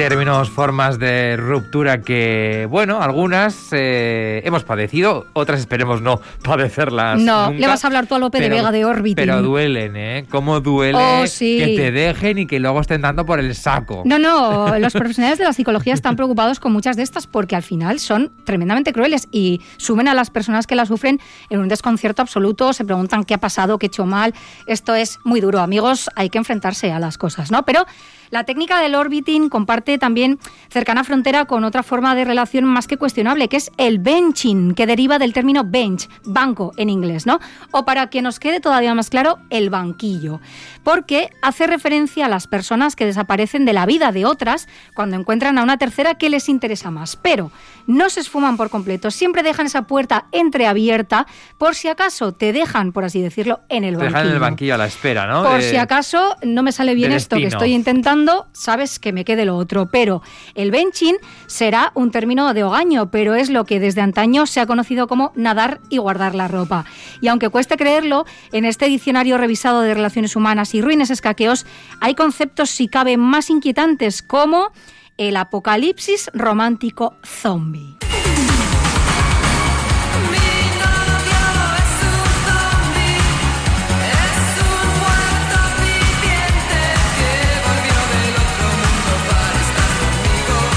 Términos, 0.00 0.48
formas 0.48 0.98
de 0.98 1.36
ruptura 1.36 2.00
que, 2.00 2.66
bueno, 2.70 3.02
algunas 3.02 3.68
eh, 3.72 4.40
hemos 4.46 4.64
padecido, 4.64 5.26
otras 5.34 5.60
esperemos 5.60 6.00
no 6.00 6.22
padecerlas. 6.42 7.20
No, 7.20 7.48
nunca, 7.48 7.60
le 7.60 7.66
vas 7.66 7.84
a 7.84 7.88
hablar 7.88 8.06
tú 8.06 8.14
a 8.14 8.18
Lope 8.18 8.40
de 8.40 8.48
Vega 8.48 8.72
de 8.72 8.86
Orbiting. 8.86 9.16
Pero 9.16 9.42
duelen, 9.42 9.96
¿eh? 9.96 10.26
Cómo 10.30 10.60
duele 10.60 10.96
Oh, 10.98 11.26
sí. 11.26 11.58
que 11.58 11.76
te 11.76 11.92
dejen 11.92 12.38
y 12.38 12.46
que 12.46 12.58
luego 12.60 12.80
estén 12.80 13.02
dando 13.02 13.26
por 13.26 13.40
el 13.40 13.54
saco. 13.54 14.00
No, 14.06 14.18
no, 14.18 14.78
los 14.78 14.94
profesionales 14.94 15.36
de 15.38 15.44
la 15.44 15.52
psicología 15.52 15.92
están 15.92 16.16
preocupados 16.16 16.60
con 16.60 16.72
muchas 16.72 16.96
de 16.96 17.02
estas 17.02 17.26
porque 17.26 17.54
al 17.54 17.62
final 17.62 18.00
son 18.00 18.32
tremendamente 18.44 18.94
crueles 18.94 19.28
y 19.30 19.60
suben 19.76 20.08
a 20.08 20.14
las 20.14 20.30
personas 20.30 20.66
que 20.66 20.76
las 20.76 20.88
sufren 20.88 21.20
en 21.50 21.60
un 21.60 21.68
desconcierto 21.68 22.22
absoluto, 22.22 22.72
se 22.72 22.86
preguntan 22.86 23.24
qué 23.24 23.34
ha 23.34 23.38
pasado, 23.38 23.78
qué 23.78 23.84
he 23.84 23.88
hecho 23.88 24.06
mal. 24.06 24.32
Esto 24.64 24.94
es 24.94 25.18
muy 25.24 25.42
duro, 25.42 25.60
amigos, 25.60 26.08
hay 26.16 26.30
que 26.30 26.38
enfrentarse 26.38 26.90
a 26.90 26.98
las 26.98 27.18
cosas, 27.18 27.50
¿no? 27.50 27.66
Pero 27.66 27.84
la 28.30 28.44
técnica 28.44 28.80
del 28.80 28.94
orbiting 28.94 29.48
comparte 29.48 29.98
también 29.98 30.38
cercana 30.70 31.04
frontera 31.04 31.44
con 31.46 31.64
otra 31.64 31.82
forma 31.82 32.14
de 32.14 32.24
relación 32.24 32.64
más 32.64 32.86
que 32.86 32.96
cuestionable, 32.96 33.48
que 33.48 33.56
es 33.56 33.70
el 33.76 33.98
benching, 33.98 34.74
que 34.74 34.86
deriva 34.86 35.18
del 35.18 35.32
término 35.32 35.64
bench, 35.64 36.08
banco 36.24 36.72
en 36.76 36.90
inglés, 36.90 37.26
¿no? 37.26 37.40
O 37.72 37.84
para 37.84 38.08
que 38.08 38.22
nos 38.22 38.38
quede 38.38 38.60
todavía 38.60 38.94
más 38.94 39.10
claro, 39.10 39.38
el 39.50 39.68
banquillo. 39.70 40.40
Porque 40.84 41.30
hace 41.42 41.66
referencia 41.66 42.26
a 42.26 42.28
las 42.28 42.46
personas 42.46 42.96
que 42.96 43.04
desaparecen 43.04 43.64
de 43.64 43.72
la 43.72 43.84
vida 43.84 44.12
de 44.12 44.24
otras 44.24 44.68
cuando 44.94 45.16
encuentran 45.16 45.58
a 45.58 45.62
una 45.62 45.76
tercera 45.76 46.14
que 46.14 46.30
les 46.30 46.48
interesa 46.48 46.90
más. 46.90 47.16
Pero 47.16 47.50
no 47.86 48.08
se 48.10 48.20
esfuman 48.20 48.56
por 48.56 48.70
completo, 48.70 49.10
siempre 49.10 49.42
dejan 49.42 49.66
esa 49.66 49.82
puerta 49.82 50.26
entreabierta 50.32 51.26
por 51.58 51.74
si 51.74 51.88
acaso 51.88 52.32
te 52.32 52.52
dejan, 52.52 52.92
por 52.92 53.04
así 53.04 53.20
decirlo, 53.20 53.60
en 53.68 53.84
el 53.84 53.94
Te 53.94 53.96
banquillo. 53.96 54.06
dejan 54.16 54.26
en 54.28 54.32
el 54.34 54.40
banquillo 54.40 54.74
a 54.74 54.78
la 54.78 54.86
espera, 54.86 55.26
¿no? 55.26 55.42
Por 55.42 55.58
De- 55.60 55.70
si 55.70 55.76
acaso 55.76 56.36
no 56.42 56.62
me 56.62 56.70
sale 56.72 56.94
bien 56.94 57.12
esto 57.12 57.36
que 57.36 57.46
estoy 57.46 57.72
intentando, 57.74 58.19
sabes 58.52 58.98
que 58.98 59.12
me 59.12 59.24
quede 59.24 59.44
lo 59.44 59.56
otro. 59.56 59.88
Pero 59.90 60.22
el 60.54 60.70
benching 60.70 61.16
será 61.46 61.92
un 61.94 62.10
término 62.10 62.52
de 62.54 62.64
hogaño, 62.64 63.10
pero 63.10 63.34
es 63.34 63.50
lo 63.50 63.64
que 63.64 63.80
desde 63.80 64.00
antaño 64.00 64.46
se 64.46 64.60
ha 64.60 64.66
conocido 64.66 65.06
como 65.06 65.32
nadar 65.34 65.80
y 65.88 65.98
guardar 65.98 66.34
la 66.34 66.48
ropa. 66.48 66.84
Y 67.20 67.28
aunque 67.28 67.48
cueste 67.48 67.76
creerlo, 67.76 68.24
en 68.52 68.64
este 68.64 68.86
diccionario 68.86 69.38
revisado 69.38 69.80
de 69.80 69.94
relaciones 69.94 70.36
humanas 70.36 70.74
y 70.74 70.82
ruines 70.82 71.10
escaqueos 71.10 71.66
hay 72.00 72.14
conceptos 72.14 72.70
si 72.70 72.88
cabe 72.88 73.16
más 73.16 73.50
inquietantes 73.50 74.22
como 74.22 74.72
el 75.16 75.36
apocalipsis 75.36 76.30
romántico 76.32 77.14
zombie. 77.24 78.09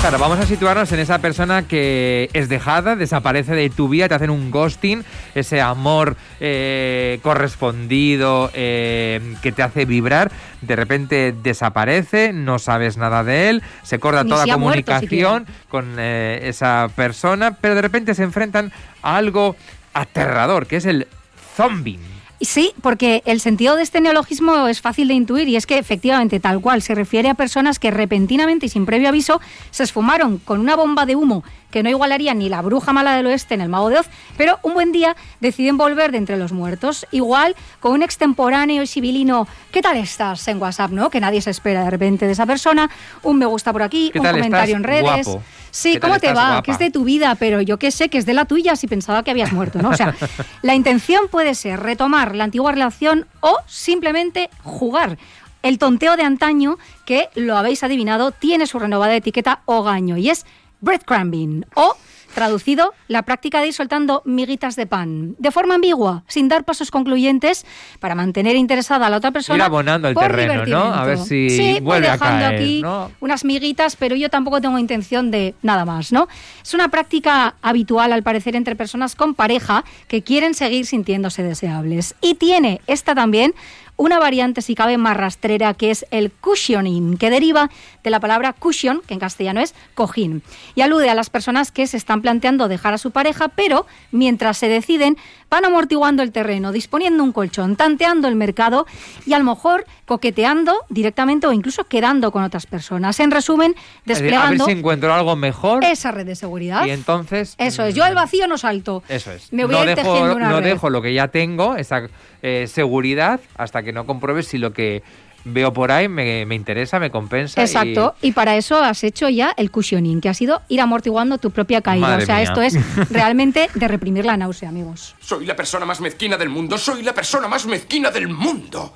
Claro, 0.03 0.19
vamos 0.19 0.37
a 0.37 0.45
situarnos 0.45 0.91
en 0.91 0.99
esa 0.99 1.19
persona 1.19 1.65
que 1.65 2.29
es 2.33 2.49
dejada, 2.49 2.97
desaparece 2.97 3.55
de 3.55 3.69
tu 3.69 3.87
vida, 3.87 4.09
te 4.09 4.15
hacen 4.15 4.31
un 4.31 4.51
ghosting, 4.51 5.05
ese 5.33 5.61
amor 5.61 6.17
eh, 6.41 7.21
correspondido 7.23 8.51
eh, 8.53 9.21
que 9.41 9.53
te 9.53 9.63
hace 9.63 9.85
vibrar, 9.85 10.29
de 10.59 10.75
repente 10.75 11.33
desaparece, 11.41 12.33
no 12.33 12.59
sabes 12.59 12.97
nada 12.97 13.23
de 13.23 13.49
él, 13.49 13.63
se 13.83 13.97
corta 13.97 14.25
Ni 14.25 14.31
toda 14.31 14.43
si 14.43 14.49
ha 14.49 14.57
muerto 14.57 14.91
comunicación 14.91 15.47
con 15.69 15.95
eh, 15.97 16.49
esa 16.49 16.89
persona, 16.93 17.55
pero 17.61 17.73
de 17.73 17.81
repente 17.81 18.13
se 18.13 18.23
enfrentan 18.23 18.73
a 19.03 19.15
algo 19.15 19.55
aterrador, 19.93 20.67
que 20.67 20.75
es 20.75 20.85
el 20.85 21.07
zombie. 21.55 21.97
Sí, 22.45 22.73
porque 22.81 23.23
el 23.25 23.39
sentido 23.39 23.75
de 23.75 23.83
este 23.83 24.01
neologismo 24.01 24.67
es 24.67 24.81
fácil 24.81 25.07
de 25.07 25.13
intuir 25.13 25.47
y 25.47 25.55
es 25.55 25.65
que 25.65 25.77
efectivamente 25.77 26.39
tal 26.39 26.59
cual 26.59 26.81
se 26.81 26.93
refiere 26.93 27.29
a 27.29 27.35
personas 27.35 27.79
que 27.79 27.89
repentinamente 27.89 28.65
y 28.65 28.69
sin 28.69 28.85
previo 28.85 29.09
aviso 29.09 29.39
se 29.71 29.83
esfumaron 29.83 30.39
con 30.39 30.59
una 30.59 30.75
bomba 30.75 31.05
de 31.05 31.15
humo 31.15 31.43
que 31.71 31.81
no 31.81 31.89
igualaría 31.89 32.35
ni 32.35 32.49
la 32.49 32.61
bruja 32.61 32.93
mala 32.93 33.15
del 33.15 33.25
oeste 33.25 33.55
en 33.55 33.61
el 33.61 33.69
mago 33.69 33.89
de 33.89 33.97
Oz, 33.97 34.07
pero 34.37 34.59
un 34.61 34.75
buen 34.75 34.91
día 34.91 35.15
deciden 35.39 35.75
volver 35.75 36.11
de 36.11 36.19
entre 36.19 36.37
los 36.37 36.51
muertos, 36.51 37.07
igual 37.11 37.55
con 37.79 37.93
un 37.93 38.03
extemporáneo 38.03 38.83
y 38.83 38.87
sibilino, 38.87 39.47
¿qué 39.71 39.81
tal 39.81 39.97
estás 39.97 40.47
en 40.47 40.61
WhatsApp, 40.61 40.91
no? 40.91 41.09
Que 41.09 41.19
nadie 41.19 41.41
se 41.41 41.49
espera 41.49 41.83
de 41.83 41.89
repente 41.89 42.27
de 42.27 42.33
esa 42.33 42.45
persona, 42.45 42.91
un 43.23 43.39
me 43.39 43.47
gusta 43.47 43.73
por 43.73 43.81
aquí, 43.81 44.11
¿Qué 44.13 44.19
un 44.19 44.25
comentario 44.25 44.77
estás? 44.77 44.77
en 44.77 44.83
redes. 44.83 45.25
Guapo. 45.25 45.43
Sí, 45.73 45.93
¿Qué 45.93 46.01
tal 46.01 46.11
¿cómo 46.11 46.19
te 46.19 46.27
va? 46.27 46.33
guapa? 46.33 46.61
Que 46.61 46.71
es 46.71 46.77
de 46.77 46.91
tu 46.91 47.03
vida, 47.03 47.33
pero 47.33 47.59
yo 47.59 47.79
qué 47.79 47.89
sé, 47.89 48.07
que 48.07 48.19
es 48.19 48.27
de 48.27 48.35
la 48.35 48.45
tuya 48.45 48.75
si 48.75 48.85
pensaba 48.85 49.23
que 49.23 49.31
habías 49.31 49.51
muerto, 49.51 49.81
¿no? 49.81 49.89
O 49.89 49.95
sea, 49.95 50.15
la 50.61 50.75
intención 50.75 51.27
puede 51.31 51.55
ser 51.55 51.79
retomar 51.79 52.35
la 52.35 52.43
antigua 52.43 52.71
relación 52.71 53.25
o 53.39 53.57
simplemente 53.65 54.51
jugar. 54.61 55.17
El 55.63 55.79
tonteo 55.79 56.15
de 56.15 56.21
antaño, 56.21 56.77
que 57.05 57.29
lo 57.33 57.57
habéis 57.57 57.83
adivinado, 57.83 58.29
tiene 58.31 58.67
su 58.67 58.77
renovada 58.77 59.15
etiqueta 59.15 59.61
hogaño 59.65 60.15
y 60.17 60.29
es 60.29 60.45
breadcrumbing 60.81 61.65
o 61.73 61.97
Traducido, 62.33 62.93
la 63.07 63.23
práctica 63.23 63.61
de 63.61 63.67
ir 63.67 63.73
soltando 63.73 64.21
miguitas 64.25 64.75
de 64.75 64.87
pan, 64.87 65.35
de 65.37 65.51
forma 65.51 65.75
ambigua, 65.75 66.23
sin 66.27 66.49
dar 66.49 66.63
pasos 66.63 66.91
concluyentes, 66.91 67.65
para 67.99 68.15
mantener 68.15 68.55
interesada 68.55 69.07
a 69.07 69.09
la 69.09 69.17
otra 69.17 69.31
persona. 69.31 69.57
Ir 69.57 69.63
abonando 69.63 70.07
el 70.07 70.13
por 70.13 70.23
terreno, 70.23 70.65
¿no? 70.65 70.93
A 70.93 71.05
ver 71.05 71.17
si 71.19 71.49
sí, 71.49 71.73
voy 71.73 71.81
vuelve 71.81 72.09
a 72.09 72.13
dejando 72.13 72.45
caer, 72.45 72.55
aquí 72.55 72.81
¿no? 72.81 73.11
unas 73.19 73.45
miguitas, 73.45 73.95
pero 73.95 74.15
yo 74.15 74.29
tampoco 74.29 74.61
tengo 74.61 74.77
intención 74.77 75.31
de 75.31 75.55
nada 75.61 75.85
más, 75.85 76.11
¿no? 76.11 76.27
Es 76.63 76.73
una 76.73 76.89
práctica 76.89 77.55
habitual, 77.61 78.11
al 78.13 78.23
parecer, 78.23 78.55
entre 78.55 78.75
personas 78.75 79.15
con 79.15 79.35
pareja 79.35 79.83
que 80.07 80.23
quieren 80.23 80.53
seguir 80.53 80.85
sintiéndose 80.85 81.43
deseables. 81.43 82.15
Y 82.21 82.35
tiene 82.35 82.81
esta 82.87 83.15
también 83.15 83.53
una 83.95 84.19
variante, 84.19 84.61
si 84.61 84.75
cabe, 84.75 84.97
más 84.97 85.15
rastrera, 85.15 85.73
que 85.75 85.91
es 85.91 86.05
el 86.11 86.31
cushioning, 86.31 87.17
que 87.17 87.29
deriva 87.29 87.69
de 88.03 88.09
la 88.09 88.19
palabra 88.19 88.53
cushion, 88.53 89.01
que 89.07 89.13
en 89.13 89.19
castellano 89.19 89.61
es 89.61 89.75
cojín, 89.93 90.41
y 90.75 90.81
alude 90.81 91.09
a 91.09 91.15
las 91.15 91.29
personas 91.29 91.71
que 91.71 91.85
se 91.85 91.97
están 91.97 92.21
planteando 92.23 92.69
dejar 92.69 92.93
a 92.93 92.97
su 92.97 93.11
pareja, 93.11 93.49
pero 93.49 93.85
mientras 94.11 94.57
se 94.57 94.69
deciden, 94.69 95.17
van 95.49 95.65
amortiguando 95.65 96.23
el 96.23 96.31
terreno, 96.31 96.71
disponiendo 96.71 97.21
un 97.21 97.33
colchón, 97.33 97.75
tanteando 97.75 98.29
el 98.29 98.35
mercado 98.35 98.87
y 99.25 99.33
a 99.33 99.39
lo 99.39 99.43
mejor 99.43 99.85
coqueteando 100.05 100.73
directamente 100.89 101.45
o 101.47 101.51
incluso 101.51 101.83
quedando 101.83 102.31
con 102.31 102.43
otras 102.43 102.65
personas. 102.65 103.19
En 103.19 103.29
resumen, 103.29 103.75
desplegando 104.05 104.63
A 104.63 104.67
ver 104.67 104.73
si 104.73 104.79
encuentro 104.79 105.13
algo 105.13 105.35
mejor 105.35 105.83
esa 105.83 106.11
red 106.11 106.25
de 106.25 106.35
seguridad. 106.35 106.85
y 106.85 106.91
entonces... 106.91 107.55
Eso 107.57 107.83
es, 107.83 107.93
yo 107.93 108.05
al 108.05 108.15
vacío 108.15 108.47
no 108.47 108.57
salto. 108.57 109.03
Eso 109.09 109.31
es. 109.31 109.51
Me 109.51 109.65
voy 109.65 109.73
no 109.73 109.81
a 109.81 109.83
ir 109.83 109.95
dejo, 109.95 110.13
tejiendo 110.13 110.35
una 110.37 110.49
no 110.49 110.61
red. 110.61 110.69
dejo 110.69 110.89
lo 110.89 111.01
que 111.01 111.13
ya 111.13 111.27
tengo, 111.27 111.75
esa 111.75 112.07
eh, 112.41 112.67
seguridad, 112.67 113.41
hasta 113.57 113.83
que 113.83 113.91
no 113.91 114.05
compruebe 114.05 114.43
si 114.43 114.57
lo 114.57 114.71
que 114.71 115.03
veo 115.45 115.73
por 115.73 115.91
ahí 115.91 116.07
me, 116.07 116.45
me 116.45 116.55
interesa, 116.55 116.99
me 116.99 117.11
compensa. 117.11 117.61
y- 117.61 117.63
Exacto, 117.65 118.15
y... 118.21 118.31
para 118.31 118.55
eso 118.55 118.81
has 118.81 119.03
hecho 119.03 119.29
ya 119.29 119.53
el 119.57 119.71
cushioning, 119.71 120.21
que 120.21 120.29
ha 120.29 120.33
sido 120.33 120.61
ir 120.69 120.81
amortiguando 120.81 121.37
tu 121.37 121.51
propia 121.51 121.81
caída. 121.81 122.07
Madre 122.07 122.23
o 122.23 122.25
sea, 122.25 122.35
mía. 122.35 122.43
esto 122.43 122.61
es 122.61 122.77
realmente 123.09 123.69
de 123.73 123.87
reprimir 123.87 124.25
la 124.25 124.37
náusea, 124.37 124.69
amigos. 124.69 125.15
Soy 125.21 125.45
la 125.45 125.55
persona 125.55 125.85
más 125.85 125.99
mezquina 126.01 126.37
del 126.37 126.49
mundo. 126.49 126.77
Soy 126.77 127.03
la 127.03 127.13
persona 127.13 127.47
más 127.47 127.65
mezquina 127.65 128.09
del 128.11 128.27
mundo. 128.27 128.93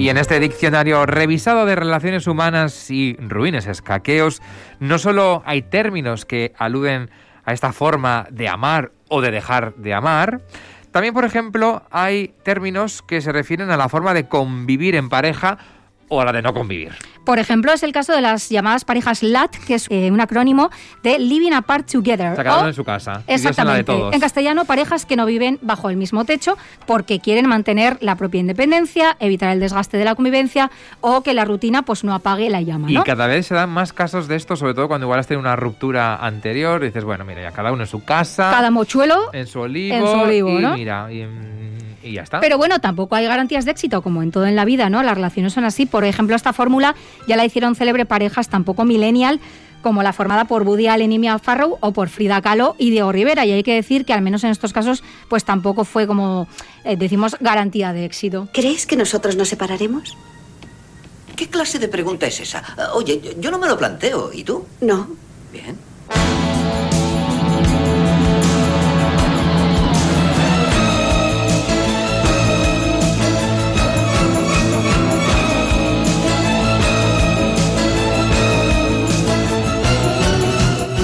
Y 0.00 0.08
en 0.08 0.16
este 0.16 0.40
diccionario 0.40 1.04
revisado 1.04 1.66
de 1.66 1.76
relaciones 1.76 2.26
humanas 2.26 2.90
y 2.90 3.18
ruines 3.18 3.66
escaqueos, 3.66 4.40
no 4.78 4.98
solo 4.98 5.42
hay 5.44 5.60
términos 5.60 6.24
que 6.24 6.54
aluden 6.56 7.10
a 7.44 7.52
esta 7.52 7.74
forma 7.74 8.26
de 8.30 8.48
amar 8.48 8.92
o 9.10 9.20
de 9.20 9.30
dejar 9.30 9.74
de 9.74 9.92
amar, 9.92 10.40
también, 10.90 11.12
por 11.12 11.26
ejemplo, 11.26 11.82
hay 11.90 12.34
términos 12.44 13.02
que 13.02 13.20
se 13.20 13.30
refieren 13.30 13.70
a 13.70 13.76
la 13.76 13.90
forma 13.90 14.14
de 14.14 14.26
convivir 14.26 14.94
en 14.94 15.10
pareja 15.10 15.58
o 16.10 16.20
a 16.20 16.24
la 16.26 16.32
de 16.32 16.42
no 16.42 16.52
convivir. 16.52 16.92
Por 17.24 17.38
ejemplo, 17.38 17.72
es 17.72 17.82
el 17.82 17.92
caso 17.92 18.12
de 18.12 18.20
las 18.20 18.48
llamadas 18.48 18.84
parejas 18.84 19.22
LAT, 19.22 19.54
que 19.66 19.74
es 19.76 19.86
eh, 19.90 20.10
un 20.10 20.20
acrónimo 20.20 20.70
de 21.02 21.18
Living 21.18 21.52
Apart 21.52 21.90
Together. 21.90 22.34
Cada 22.34 22.56
o- 22.56 22.60
uno 22.60 22.68
en 22.68 22.74
su 22.74 22.84
casa. 22.84 23.22
y 23.28 23.36
Dios 23.36 23.58
en 23.58 23.66
la 23.66 23.74
de 23.74 23.80
Exactamente. 23.80 23.84
todos. 23.92 24.14
En 24.14 24.20
castellano, 24.20 24.64
parejas 24.64 25.06
que 25.06 25.16
no 25.16 25.24
viven 25.26 25.58
bajo 25.62 25.88
el 25.90 25.96
mismo 25.96 26.24
techo 26.24 26.58
porque 26.86 27.20
quieren 27.20 27.46
mantener 27.48 27.96
la 28.00 28.16
propia 28.16 28.40
independencia, 28.40 29.16
evitar 29.20 29.50
el 29.50 29.60
desgaste 29.60 29.96
de 29.96 30.04
la 30.04 30.14
convivencia 30.14 30.70
o 31.00 31.22
que 31.22 31.32
la 31.34 31.44
rutina 31.44 31.82
pues 31.82 32.04
no 32.04 32.14
apague 32.14 32.50
la 32.50 32.60
llama, 32.62 32.90
Y 32.90 32.96
cada 33.04 33.26
vez 33.26 33.46
se 33.46 33.54
dan 33.54 33.70
más 33.70 33.92
casos 33.92 34.26
de 34.26 34.36
esto, 34.36 34.56
sobre 34.56 34.74
todo 34.74 34.88
cuando 34.88 35.06
igual 35.06 35.20
has 35.20 35.26
tenido 35.26 35.40
una 35.40 35.56
ruptura 35.56 36.16
anterior, 36.16 36.82
y 36.82 36.86
dices, 36.86 37.04
bueno, 37.04 37.24
mira, 37.24 37.42
ya 37.42 37.52
cada 37.52 37.70
uno 37.72 37.82
en 37.84 37.88
su 37.88 38.02
casa, 38.04 38.50
Cada 38.50 38.70
mochuelo 38.70 39.30
en 39.32 39.46
su 39.46 39.60
olivo, 39.60 39.94
en 39.94 40.02
su 40.06 40.18
olivo, 40.18 40.48
y 40.58 40.62
¿no? 40.62 40.74
mira, 40.74 41.12
y, 41.12 41.22
mm, 41.24 41.79
y 42.02 42.12
ya 42.12 42.22
está. 42.22 42.40
Pero 42.40 42.56
bueno, 42.58 42.78
tampoco 42.80 43.14
hay 43.16 43.26
garantías 43.26 43.64
de 43.64 43.70
éxito, 43.72 44.02
como 44.02 44.22
en 44.22 44.30
todo 44.30 44.46
en 44.46 44.56
la 44.56 44.64
vida, 44.64 44.88
¿no? 44.90 45.02
Las 45.02 45.14
relaciones 45.14 45.52
son 45.52 45.64
así. 45.64 45.86
Por 45.86 46.04
ejemplo, 46.04 46.34
esta 46.36 46.52
fórmula 46.52 46.94
ya 47.26 47.36
la 47.36 47.44
hicieron 47.44 47.74
célebre 47.74 48.06
parejas 48.06 48.48
tampoco 48.48 48.84
millennial, 48.84 49.40
como 49.82 50.02
la 50.02 50.12
formada 50.12 50.44
por 50.44 50.62
Woody 50.64 50.88
Allen 50.88 51.12
y 51.12 51.18
Mia 51.18 51.38
Farrow 51.38 51.78
o 51.80 51.92
por 51.92 52.08
Frida 52.10 52.42
Kahlo 52.42 52.74
y 52.78 52.90
Diego 52.90 53.12
Rivera. 53.12 53.46
Y 53.46 53.52
hay 53.52 53.62
que 53.62 53.74
decir 53.74 54.04
que 54.04 54.12
al 54.12 54.20
menos 54.22 54.44
en 54.44 54.50
estos 54.50 54.72
casos, 54.74 55.02
pues 55.28 55.44
tampoco 55.44 55.84
fue 55.84 56.06
como, 56.06 56.48
eh, 56.84 56.96
decimos, 56.96 57.36
garantía 57.40 57.92
de 57.94 58.04
éxito. 58.04 58.48
¿Crees 58.52 58.86
que 58.86 58.96
nosotros 58.96 59.36
nos 59.36 59.48
separaremos? 59.48 60.16
¿Qué 61.34 61.48
clase 61.48 61.78
de 61.78 61.88
pregunta 61.88 62.26
es 62.26 62.38
esa? 62.40 62.62
Oye, 62.94 63.20
yo- 63.22 63.32
yo 63.40 63.50
no 63.50 63.58
me 63.58 63.68
lo 63.68 63.78
planteo. 63.78 64.30
¿Y 64.34 64.44
tú? 64.44 64.66
No. 64.82 65.08
Bien. 65.50 65.78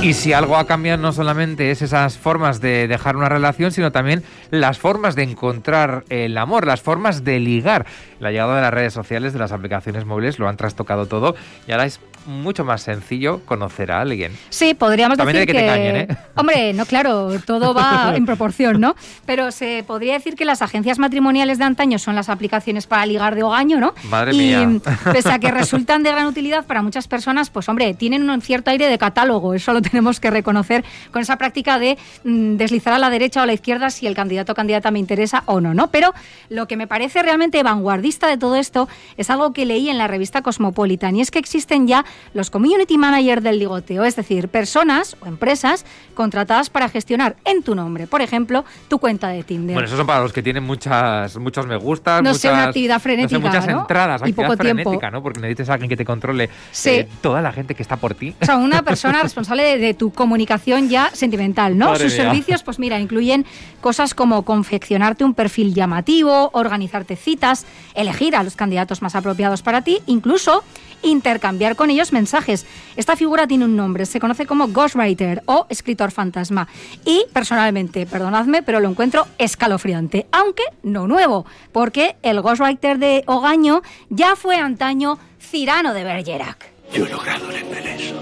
Y 0.07 0.15
si 0.15 0.33
algo 0.33 0.57
ha 0.57 0.69
cambiado 0.69 1.03
no 1.03 1.13
solamente 1.13 1.73
es 1.73 1.83
esas 1.83 2.17
formas 2.17 2.61
de 2.61 2.87
dejar 2.87 3.17
una 3.17 3.29
relación, 3.29 3.73
sino 3.73 3.91
también 3.91 4.23
las 4.53 4.79
formas 4.79 5.17
de 5.17 5.25
encontrar 5.25 6.05
el 6.11 6.39
amor, 6.39 6.65
las 6.65 6.81
formas 6.81 7.25
de 7.25 7.41
ligar. 7.41 7.87
La 8.21 8.31
llegada 8.31 8.55
de 8.55 8.63
las 8.63 8.73
redes 8.73 8.93
sociales, 8.93 9.33
de 9.33 9.41
las 9.41 9.51
aplicaciones 9.51 10.05
móviles, 10.05 10.39
lo 10.39 10.49
han 10.49 10.57
trastocado 10.57 11.07
todo 11.07 11.35
y 11.67 11.73
ahora 11.73 11.87
es 11.87 11.99
mucho 12.27 12.65
más 12.65 12.83
sencillo 12.83 13.41
conocer 13.45 13.93
a 13.93 14.01
alguien. 14.01 14.37
Sí, 14.51 14.75
podríamos 14.75 15.17
También 15.17 15.47
decir 15.47 15.49
de 15.49 15.53
que 15.53 15.59
te 15.61 15.67
cañen, 15.67 15.97
¿eh? 15.97 16.09
Hombre, 16.35 16.73
no, 16.73 16.85
claro, 16.87 17.31
todo 17.45 17.75
va 17.75 18.15
en 18.15 18.27
proporción, 18.27 18.81
¿no? 18.81 18.97
Pero 19.25 19.51
se 19.51 19.85
podría 19.87 20.15
decir 20.15 20.35
que 20.35 20.45
las 20.45 20.63
agencias 20.63 20.99
matrimoniales 20.99 21.59
de 21.59 21.65
antaño 21.65 21.99
son 21.99 22.15
las 22.15 22.29
aplicaciones 22.29 22.87
para 22.87 23.07
ligar 23.07 23.35
de 23.35 23.43
hogaño, 23.43 23.81
¿no? 23.81 23.95
Madre 24.11 24.35
y 24.35 24.39
mía. 24.39 24.69
pese 25.13 25.31
a 25.31 25.39
que 25.39 25.51
resultan 25.51 26.03
de 26.03 26.11
gran 26.11 26.27
utilidad 26.27 26.67
para 26.67 26.83
muchas 26.83 27.09
personas, 27.09 27.51
pues 27.51 27.69
hombre, 27.69 27.95
tienen 27.95 28.29
un 28.29 28.41
cierto 28.41 28.71
aire 28.71 28.89
de 28.89 28.99
catálogo, 28.99 29.55
eso 29.55 29.73
lo 29.73 29.83
tenemos 29.83 30.21
que 30.21 30.31
reconocer 30.31 30.85
con 31.11 31.23
esa 31.23 31.37
práctica 31.37 31.79
de 31.79 31.99
mm, 32.25 32.57
deslizar 32.57 32.93
a 32.93 32.99
la 32.99 33.11
derecha 33.11 33.41
o 33.41 33.43
a 33.45 33.47
la 33.47 33.53
izquierda 33.53 33.91
si 33.91 34.07
el 34.07 34.15
candidato 34.15 34.53
o 34.53 34.55
candidata 34.55 34.91
me 34.91 34.99
interesa 34.99 35.43
o 35.47 35.61
no, 35.61 35.75
¿no? 35.75 35.91
Pero 35.91 36.13
lo 36.49 36.67
que 36.69 36.77
me 36.77 36.87
parece 36.87 37.23
realmente 37.23 37.63
vanguardista 37.63 38.27
de 38.29 38.37
todo 38.37 38.57
esto 38.57 38.89
es 39.17 39.31
algo 39.31 39.53
que 39.53 39.65
leí 39.65 39.89
en 39.89 39.99
la 39.99 40.07
revista 40.07 40.43
Cosmopolitan 40.43 41.17
y 41.17 41.21
es 41.21 41.31
que 41.31 41.39
existen 41.39 41.87
ya 41.87 42.05
los 42.35 42.51
community 42.51 42.99
manager 42.99 43.41
del 43.43 43.59
ligoteo, 43.59 44.05
es 44.05 44.17
decir, 44.17 44.49
personas 44.49 45.17
o 45.21 45.27
empresas 45.27 45.85
contratadas 46.15 46.71
para 46.71 46.89
gestionar 46.89 47.37
en 47.45 47.63
tu 47.63 47.75
nombre, 47.75 48.07
por 48.07 48.23
ejemplo, 48.23 48.65
tu 48.89 48.99
cuenta 48.99 49.29
de 49.29 49.43
Tinder. 49.43 49.75
Bueno, 49.75 49.87
esos 49.87 49.99
son 49.99 50.07
para 50.07 50.21
los 50.21 50.33
que 50.33 50.43
tienen 50.43 50.65
muchas, 50.65 51.37
muchos 51.39 51.67
me 51.67 51.77
gustas, 51.77 52.23
No 52.23 52.31
muchas, 52.31 52.41
sé, 52.43 52.51
una 52.51 52.65
actividad 52.65 53.01
frenética, 53.01 53.39
no 53.39 53.45
sé, 53.45 53.59
muchas 53.59 53.67
¿no? 53.75 53.81
entradas, 53.83 54.23
Y 54.27 54.33
poco 54.33 54.57
tiempo. 54.57 54.83
frenética, 54.83 55.11
¿no? 55.11 55.23
Porque 55.23 55.41
necesitas 55.41 55.69
a 55.71 55.73
alguien 55.75 55.89
que 55.89 55.97
te 55.97 56.05
controle 56.05 56.49
Sí. 56.73 56.91
eh, 56.91 57.09
toda 57.21 57.41
la 57.41 57.53
gente 57.53 57.75
que 57.75 57.83
está 57.83 57.97
por 57.97 58.15
ti. 58.15 58.35
O 58.41 58.45
sea, 58.45 58.57
una 58.57 58.83
persona 58.83 59.23
responsable 59.23 59.63
de, 59.63 59.79
de 59.79 59.95
tu 59.95 60.13
comunicación 60.13 60.89
ya 60.89 61.11
sentimental, 61.13 61.77
¿no? 61.77 61.87
Madre 61.87 62.05
Sus 62.09 62.15
mía. 62.19 62.25
servicios, 62.25 62.63
pues 62.63 62.79
mira, 62.79 62.99
incluyen 62.99 63.45
cosas 63.81 64.15
como 64.15 64.43
confeccionarte 64.43 65.25
un 65.25 65.35
perfil 65.35 65.75
llamativo, 65.75 66.51
organizarte 66.55 67.17
citas, 67.17 67.67
elegir 67.95 68.37
a 68.37 68.43
los 68.43 68.57
candidatos 68.57 69.03
más 69.03 69.15
apropiados 69.15 69.63
para 69.63 69.83
ti, 69.83 69.99
incluso 70.07 70.63
intercambiar 71.03 71.77
con 71.77 71.91
ellos 71.91 72.06
propios 72.07 72.13
mensajes. 72.13 72.67
Esta 72.97 73.17
figura 73.17 73.47
tiene 73.47 73.65
un 73.65 73.77
nombre, 73.77 74.07
se 74.07 74.21
conoce 74.21 74.47
como 74.47 74.69
ghostwriter 74.69 75.43
o 75.47 75.67
escritor 75.69 76.11
fantasma. 76.11 76.69
Y 77.05 77.25
personalmente, 77.33 78.07
perdonadme, 78.07 78.63
pero 78.63 78.81
lo 78.81 78.89
encuentro 78.89 79.27
escalofriante, 79.39 80.27
aunque 80.33 80.65
no 80.83 81.07
nuevo, 81.07 81.47
porque 81.73 82.17
el 82.23 82.41
ghostwriter 82.41 82.99
de 82.99 83.25
Ogaño 83.27 83.83
ya 84.09 84.37
fue 84.37 84.57
antaño 84.57 85.19
Cirano 85.39 85.95
de 85.95 86.05
Bergerac. 86.05 86.73
Yo 86.93 87.07
he 87.07 87.11
logrado 87.11 87.51
el 87.51 87.57
embeleso. 87.57 88.15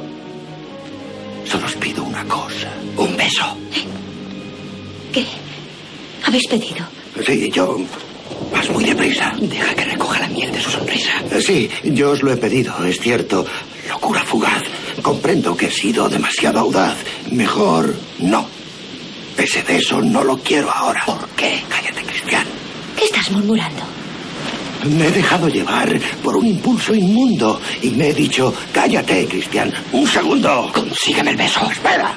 Solo 1.44 1.66
os 1.66 1.74
pido 1.74 2.04
una 2.04 2.24
cosa, 2.24 2.72
un 2.96 3.16
beso. 3.16 3.56
¿Qué? 5.12 5.26
¿Habéis 6.26 6.46
pedido? 6.48 6.84
Sí, 7.24 7.50
yo... 7.50 7.78
Vas 8.52 8.68
muy 8.70 8.84
deprisa. 8.84 9.32
Deja 9.38 9.74
que 9.74 9.84
recoja 9.84 10.20
la 10.20 10.28
miel 10.28 10.50
de 10.52 10.60
su 10.60 10.70
sonrisa. 10.70 11.12
Sí, 11.40 11.70
yo 11.84 12.10
os 12.12 12.22
lo 12.22 12.32
he 12.32 12.36
pedido, 12.36 12.72
es 12.84 12.98
cierto. 13.00 13.46
Locura 13.94 14.24
fugaz. 14.24 14.62
Comprendo 15.02 15.56
que 15.56 15.66
he 15.66 15.70
sido 15.70 16.08
demasiado 16.08 16.58
audaz. 16.58 16.96
Mejor 17.30 17.94
no. 18.18 18.44
Ese 19.38 19.62
beso 19.62 20.02
no 20.02 20.24
lo 20.24 20.36
quiero 20.38 20.68
ahora. 20.68 21.04
¿Por 21.06 21.28
qué? 21.36 21.62
Cállate, 21.68 22.02
Cristian. 22.02 22.44
¿Qué 22.96 23.04
estás 23.04 23.30
murmurando? 23.30 23.82
Me 24.90 25.06
he 25.06 25.10
dejado 25.12 25.48
llevar 25.48 25.88
por 26.24 26.36
un 26.36 26.46
impulso 26.46 26.92
inmundo 26.92 27.60
y 27.82 27.90
me 27.90 28.08
he 28.08 28.14
dicho, 28.14 28.52
cállate, 28.72 29.26
Cristian. 29.26 29.72
Un 29.92 30.08
segundo. 30.08 30.72
Consígueme 30.74 31.30
el 31.30 31.36
beso. 31.36 31.60
Espera. 31.70 32.12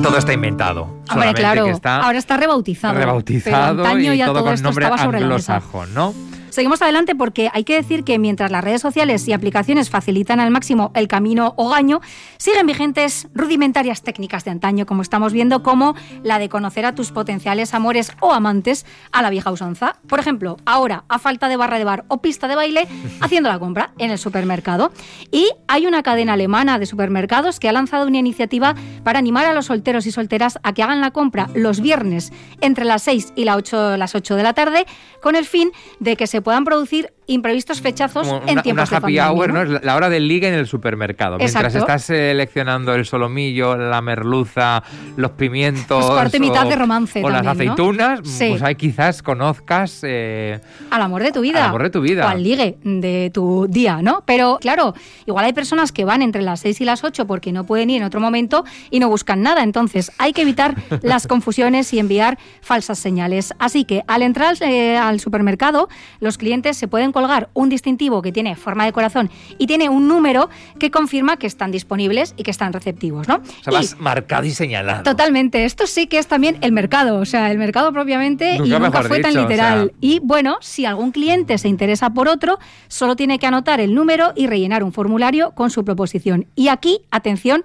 Todo 0.00 0.18
está 0.18 0.32
inventado. 0.32 0.88
Hombre, 1.10 1.34
claro, 1.34 1.64
que 1.64 1.70
está 1.72 1.96
ahora 1.96 2.18
está 2.18 2.36
rebautizado. 2.36 2.94
rebautizado 2.94 3.82
pero 3.82 3.98
y 3.98 4.16
ya 4.16 4.26
todo, 4.26 4.34
todo, 4.36 4.44
con 4.44 4.54
esto 4.54 4.68
nombre 4.68 4.86
anglosajón, 4.86 5.94
¿no? 5.94 6.14
Seguimos 6.52 6.82
adelante 6.82 7.14
porque 7.14 7.48
hay 7.54 7.64
que 7.64 7.76
decir 7.76 8.04
que 8.04 8.18
mientras 8.18 8.50
las 8.50 8.62
redes 8.62 8.82
sociales 8.82 9.26
y 9.26 9.32
aplicaciones 9.32 9.88
facilitan 9.88 10.38
al 10.38 10.50
máximo 10.50 10.92
el 10.94 11.08
camino 11.08 11.54
hogaño, 11.56 12.02
siguen 12.36 12.66
vigentes 12.66 13.26
rudimentarias 13.32 14.02
técnicas 14.02 14.44
de 14.44 14.50
antaño, 14.50 14.84
como 14.84 15.00
estamos 15.00 15.32
viendo, 15.32 15.62
como 15.62 15.94
la 16.22 16.38
de 16.38 16.50
conocer 16.50 16.84
a 16.84 16.94
tus 16.94 17.10
potenciales 17.10 17.72
amores 17.72 18.12
o 18.20 18.34
amantes 18.34 18.84
a 19.12 19.22
la 19.22 19.30
vieja 19.30 19.50
usanza. 19.50 19.96
Por 20.06 20.20
ejemplo, 20.20 20.58
ahora, 20.66 21.04
a 21.08 21.18
falta 21.18 21.48
de 21.48 21.56
barra 21.56 21.78
de 21.78 21.84
bar 21.84 22.04
o 22.08 22.20
pista 22.20 22.48
de 22.48 22.54
baile, 22.54 22.86
haciendo 23.22 23.48
la 23.48 23.58
compra 23.58 23.94
en 23.96 24.10
el 24.10 24.18
supermercado. 24.18 24.92
Y 25.30 25.48
hay 25.68 25.86
una 25.86 26.02
cadena 26.02 26.34
alemana 26.34 26.78
de 26.78 26.84
supermercados 26.84 27.60
que 27.60 27.70
ha 27.70 27.72
lanzado 27.72 28.06
una 28.06 28.18
iniciativa 28.18 28.74
para 29.04 29.18
animar 29.18 29.46
a 29.46 29.54
los 29.54 29.66
solteros 29.66 30.04
y 30.04 30.12
solteras 30.12 30.58
a 30.62 30.74
que 30.74 30.82
hagan 30.82 31.00
la 31.00 31.12
compra 31.12 31.48
los 31.54 31.80
viernes 31.80 32.30
entre 32.60 32.84
las 32.84 33.04
6 33.04 33.32
y 33.36 33.46
las 33.46 33.56
8, 33.56 33.96
las 33.96 34.14
8 34.14 34.36
de 34.36 34.42
la 34.42 34.52
tarde, 34.52 34.84
con 35.22 35.34
el 35.34 35.46
fin 35.46 35.70
de 35.98 36.14
que 36.14 36.26
se 36.26 36.41
puedan 36.42 36.64
producir 36.64 37.12
imprevistos 37.26 37.80
fechazos 37.80 38.26
Como 38.26 38.42
en 38.46 38.52
una, 38.54 38.62
tiempos 38.62 38.90
una 38.90 38.96
de 38.98 39.00
pandemia, 39.02 39.30
hour, 39.32 39.48
¿no? 39.52 39.64
¿no? 39.64 39.76
Es 39.76 39.84
la- 39.84 39.96
hora 39.96 40.08
del 40.08 40.26
ligue 40.28 40.48
en 40.48 40.54
el 40.54 40.66
supermercado. 40.66 41.38
Mientras 41.38 41.74
estás 41.74 42.02
seleccionando 42.04 42.94
el 42.94 43.04
solomillo, 43.06 43.76
la 43.76 44.00
merluza, 44.02 44.82
los 45.16 45.30
pimientos. 45.32 46.04
Pues 46.04 46.16
parte 46.18 46.36
y 46.38 46.40
mitad 46.40 46.66
o- 46.66 46.70
de 46.70 46.76
romance 46.76 47.22
O 47.24 47.30
las 47.30 47.46
aceitunas, 47.46 48.20
Sí. 48.24 48.48
pues 48.50 48.62
ahí 48.62 48.74
quizás 48.74 49.22
conozcas. 49.22 50.00
eh, 50.02 50.60
al 50.90 51.02
amor 51.02 51.22
de 51.22 51.32
tu 51.32 51.40
vida. 51.40 51.60
Al 51.62 51.68
amor 51.70 51.82
de 51.84 51.90
tu 51.90 52.00
vida. 52.00 52.24
O 52.26 52.28
al 52.28 52.42
ligue 52.42 52.76
de 52.82 53.30
tu 53.32 53.66
día, 53.68 54.00
¿no? 54.02 54.22
Pero 54.26 54.58
claro, 54.60 54.94
igual 55.26 55.44
hay 55.44 55.52
personas 55.52 55.92
que 55.92 56.04
van 56.04 56.22
entre 56.22 56.42
las 56.42 56.60
6 56.60 56.80
y 56.80 56.84
las 56.84 57.04
8 57.04 57.26
porque 57.26 57.52
no 57.52 57.64
pueden 57.64 57.90
ir 57.90 57.98
en 57.98 58.04
otro 58.04 58.20
momento 58.20 58.64
y 58.90 58.98
no 58.98 59.08
buscan 59.08 59.42
nada. 59.42 59.62
Entonces 59.62 60.10
hay 60.18 60.32
que 60.32 60.42
evitar 60.42 60.74
las 61.02 61.26
confusiones 61.26 61.92
y 61.92 61.98
enviar 61.98 62.38
falsas 62.62 62.98
señales. 62.98 63.54
Así 63.58 63.84
que 63.84 64.02
al 64.08 64.22
entrar 64.22 64.56
eh, 64.60 64.96
al 64.96 65.20
supermercado, 65.20 65.88
los 66.20 66.36
clientes 66.38 66.76
se 66.76 66.88
pueden 66.88 67.11
colgar 67.12 67.48
un 67.54 67.68
distintivo 67.68 68.22
que 68.22 68.32
tiene 68.32 68.56
forma 68.56 68.84
de 68.84 68.92
corazón 68.92 69.30
y 69.58 69.66
tiene 69.66 69.88
un 69.88 70.08
número 70.08 70.48
que 70.78 70.90
confirma 70.90 71.36
que 71.36 71.46
están 71.46 71.70
disponibles 71.70 72.34
y 72.36 72.42
que 72.42 72.50
están 72.50 72.72
receptivos, 72.72 73.28
¿no? 73.28 73.36
o 73.36 73.62
sea, 73.62 73.72
Y- 73.72 73.76
vas 73.76 73.96
marcado 74.00 74.44
y 74.46 74.50
señalado. 74.50 75.02
Totalmente, 75.02 75.64
esto 75.64 75.86
sí 75.86 76.06
que 76.06 76.18
es 76.18 76.26
también 76.26 76.58
el 76.60 76.72
mercado, 76.72 77.18
o 77.18 77.24
sea, 77.24 77.50
el 77.50 77.58
mercado 77.58 77.92
propiamente 77.92 78.58
Nunca 78.58 78.76
y 78.76 78.80
nunca 78.80 79.02
fue 79.02 79.20
tan 79.20 79.36
o 79.36 79.40
literal. 79.42 79.84
sea. 79.88 79.96
Y 80.00 80.20
bueno, 80.20 80.56
si 80.60 80.84
algún 80.86 81.12
cliente 81.12 81.58
se 81.58 81.68
interesa 81.68 82.10
por 82.10 82.28
otro, 82.28 82.58
solo 82.88 83.16
tiene 83.16 83.38
que 83.38 83.46
anotar 83.46 83.80
el 83.80 83.94
número 83.94 84.32
y 84.36 84.46
rellenar 84.46 84.82
un 84.84 84.92
formulario 84.92 85.52
con 85.52 85.70
su 85.70 85.84
proposición. 85.84 86.46
Y 86.54 86.68
aquí, 86.68 87.00
atención, 87.10 87.62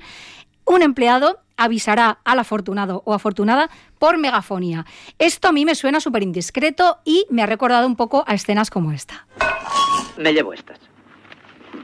un 0.65 0.81
empleado 0.81 1.39
avisará 1.57 2.19
al 2.23 2.39
afortunado 2.39 3.01
o 3.05 3.13
afortunada 3.13 3.69
por 3.99 4.17
megafonía. 4.17 4.85
Esto 5.19 5.49
a 5.49 5.51
mí 5.51 5.65
me 5.65 5.75
suena 5.75 5.99
súper 5.99 6.23
indiscreto 6.23 6.99
y 7.03 7.25
me 7.29 7.43
ha 7.43 7.45
recordado 7.45 7.87
un 7.87 7.95
poco 7.95 8.23
a 8.27 8.33
escenas 8.33 8.69
como 8.69 8.91
esta. 8.91 9.27
Me 10.17 10.33
llevo 10.33 10.53
estas. 10.53 10.79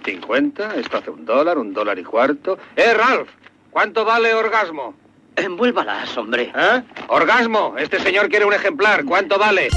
50, 0.05 0.75
esto 0.75 0.97
hace 0.97 1.09
un 1.09 1.25
dólar, 1.25 1.57
un 1.57 1.73
dólar 1.73 1.97
y 1.99 2.03
cuarto. 2.03 2.57
¡Eh, 2.75 2.93
Ralph! 2.93 3.29
¿Cuánto 3.71 4.05
vale 4.05 4.33
orgasmo? 4.33 4.93
Envuélvalas, 5.35 6.15
hombre. 6.17 6.51
¿Eh? 6.55 6.83
¡Orgasmo! 7.07 7.75
Este 7.77 7.99
señor 7.99 8.29
quiere 8.29 8.45
un 8.45 8.53
ejemplar. 8.53 9.03
¿Cuánto 9.05 9.39
vale? 9.39 9.69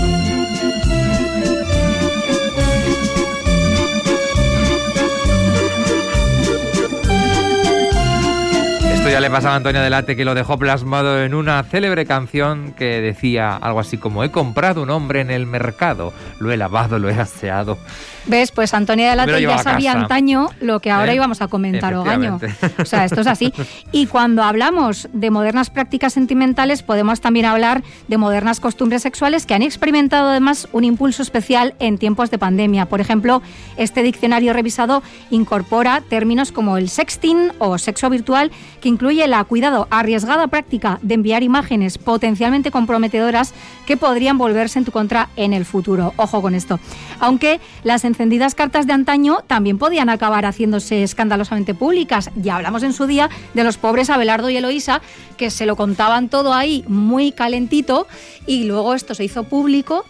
Esto 9.07 9.15
ya 9.15 9.21
le 9.21 9.31
pasaba 9.31 9.55
a 9.55 9.59
Antonio 9.59 9.81
Delate 9.83 10.17
que 10.17 10.25
lo 10.25 10.35
dejó 10.35 10.59
plasmado 10.59 11.23
en 11.23 11.33
una 11.33 11.63
célebre 11.63 12.07
canción 12.07 12.73
que 12.73 13.01
decía 13.01 13.55
algo 13.55 13.79
así 13.79 13.99
como 13.99 14.25
he 14.25 14.33
comprado 14.33 14.83
un 14.83 14.91
hombre 14.91 15.21
en 15.21 15.31
el 15.31 15.47
mercado, 15.47 16.13
lo 16.41 16.51
he 16.51 16.57
lavado, 16.57 16.99
lo 16.99 17.09
he 17.09 17.15
aseado. 17.15 17.79
¿Ves? 18.27 18.51
Pues 18.51 18.75
Antonia 18.75 19.11
de 19.11 19.17
lo 19.17 19.27
Late 19.27 19.43
ya 19.43 19.59
sabía 19.59 19.93
casa. 19.93 20.03
antaño 20.03 20.49
lo 20.61 20.81
que 20.81 20.91
ahora 20.91 21.13
¿Eh? 21.13 21.17
íbamos 21.17 21.41
a 21.43 21.49
comentar 21.49 21.95
Ogaño. 21.95 22.41
O 22.79 22.85
sea, 22.85 23.05
esto 23.05 23.21
es 23.21 23.27
así. 23.27 23.53
Y 23.93 24.07
cuando 24.07 24.43
hablamos 24.43 25.09
de 25.13 25.31
modernas 25.31 25.71
prácticas 25.71 26.13
sentimentales, 26.13 26.83
podemos 26.83 27.21
también 27.21 27.47
hablar 27.47 27.83
de 28.09 28.19
modernas 28.19 28.61
costumbres 28.61 29.03
sexuales 29.03 29.47
que 29.47 29.55
han 29.55 29.63
experimentado 29.63 30.31
además 30.31 30.69
un 30.73 30.85
impulso 30.85 31.23
especial 31.23 31.75
en 31.79 31.99
tiempos 31.99 32.31
de 32.31 32.39
pandemia. 32.39 32.87
Por 32.87 33.01
ejemplo, 33.01 33.43
este 33.77 34.03
diccionario 34.03 34.53
revisado 34.53 35.03
incorpora 35.31 36.01
términos 36.01 36.53
como 36.53 36.77
el 36.77 36.89
sexting 36.89 37.53
o 37.59 37.79
sexo 37.79 38.11
virtual, 38.11 38.51
que 38.81 38.89
incluye 38.89 39.27
la, 39.29 39.43
cuidado, 39.45 39.87
arriesgada 39.91 40.49
práctica 40.49 40.99
de 41.03 41.15
enviar 41.15 41.43
imágenes 41.43 41.99
potencialmente 41.99 42.71
comprometedoras 42.71 43.55
que 43.87 43.97
podrían 43.97 44.39
volverse 44.39 44.79
en 44.79 44.85
tu 44.85 44.93
contra 44.93 45.29
en 45.37 45.53
el 45.53 45.65
futuro. 45.65 46.13
Ojo 46.17 46.43
con 46.43 46.55
esto. 46.55 46.81
Aunque 47.21 47.61
las 47.85 48.05
encendidas 48.17 48.55
cartas 48.55 48.87
de 48.87 48.95
antaño 48.95 49.45
también 49.47 49.77
podían 49.77 50.09
acabar 50.09 50.47
haciéndose 50.47 51.03
escandalosamente 51.03 51.75
públicas. 51.75 52.31
Ya 52.35 52.57
hablamos 52.57 52.83
en 52.83 52.95
su 52.95 53.07
día 53.07 53.29
de 53.53 53.63
los 53.63 53.77
pobres 53.77 54.09
Abelardo 54.09 54.49
y 54.49 54.57
Eloísa, 54.57 55.03
que 55.37 55.51
se 55.51 55.67
lo 55.67 55.77
contaban 55.77 56.31
todo 56.31 56.55
ahí 56.55 56.83
muy 56.89 57.31
calentito 57.33 58.07
y 58.47 58.65
luego 58.65 58.95
esto 58.95 59.15
se 59.15 59.25
hizo 59.25 59.45
público. 59.45 60.07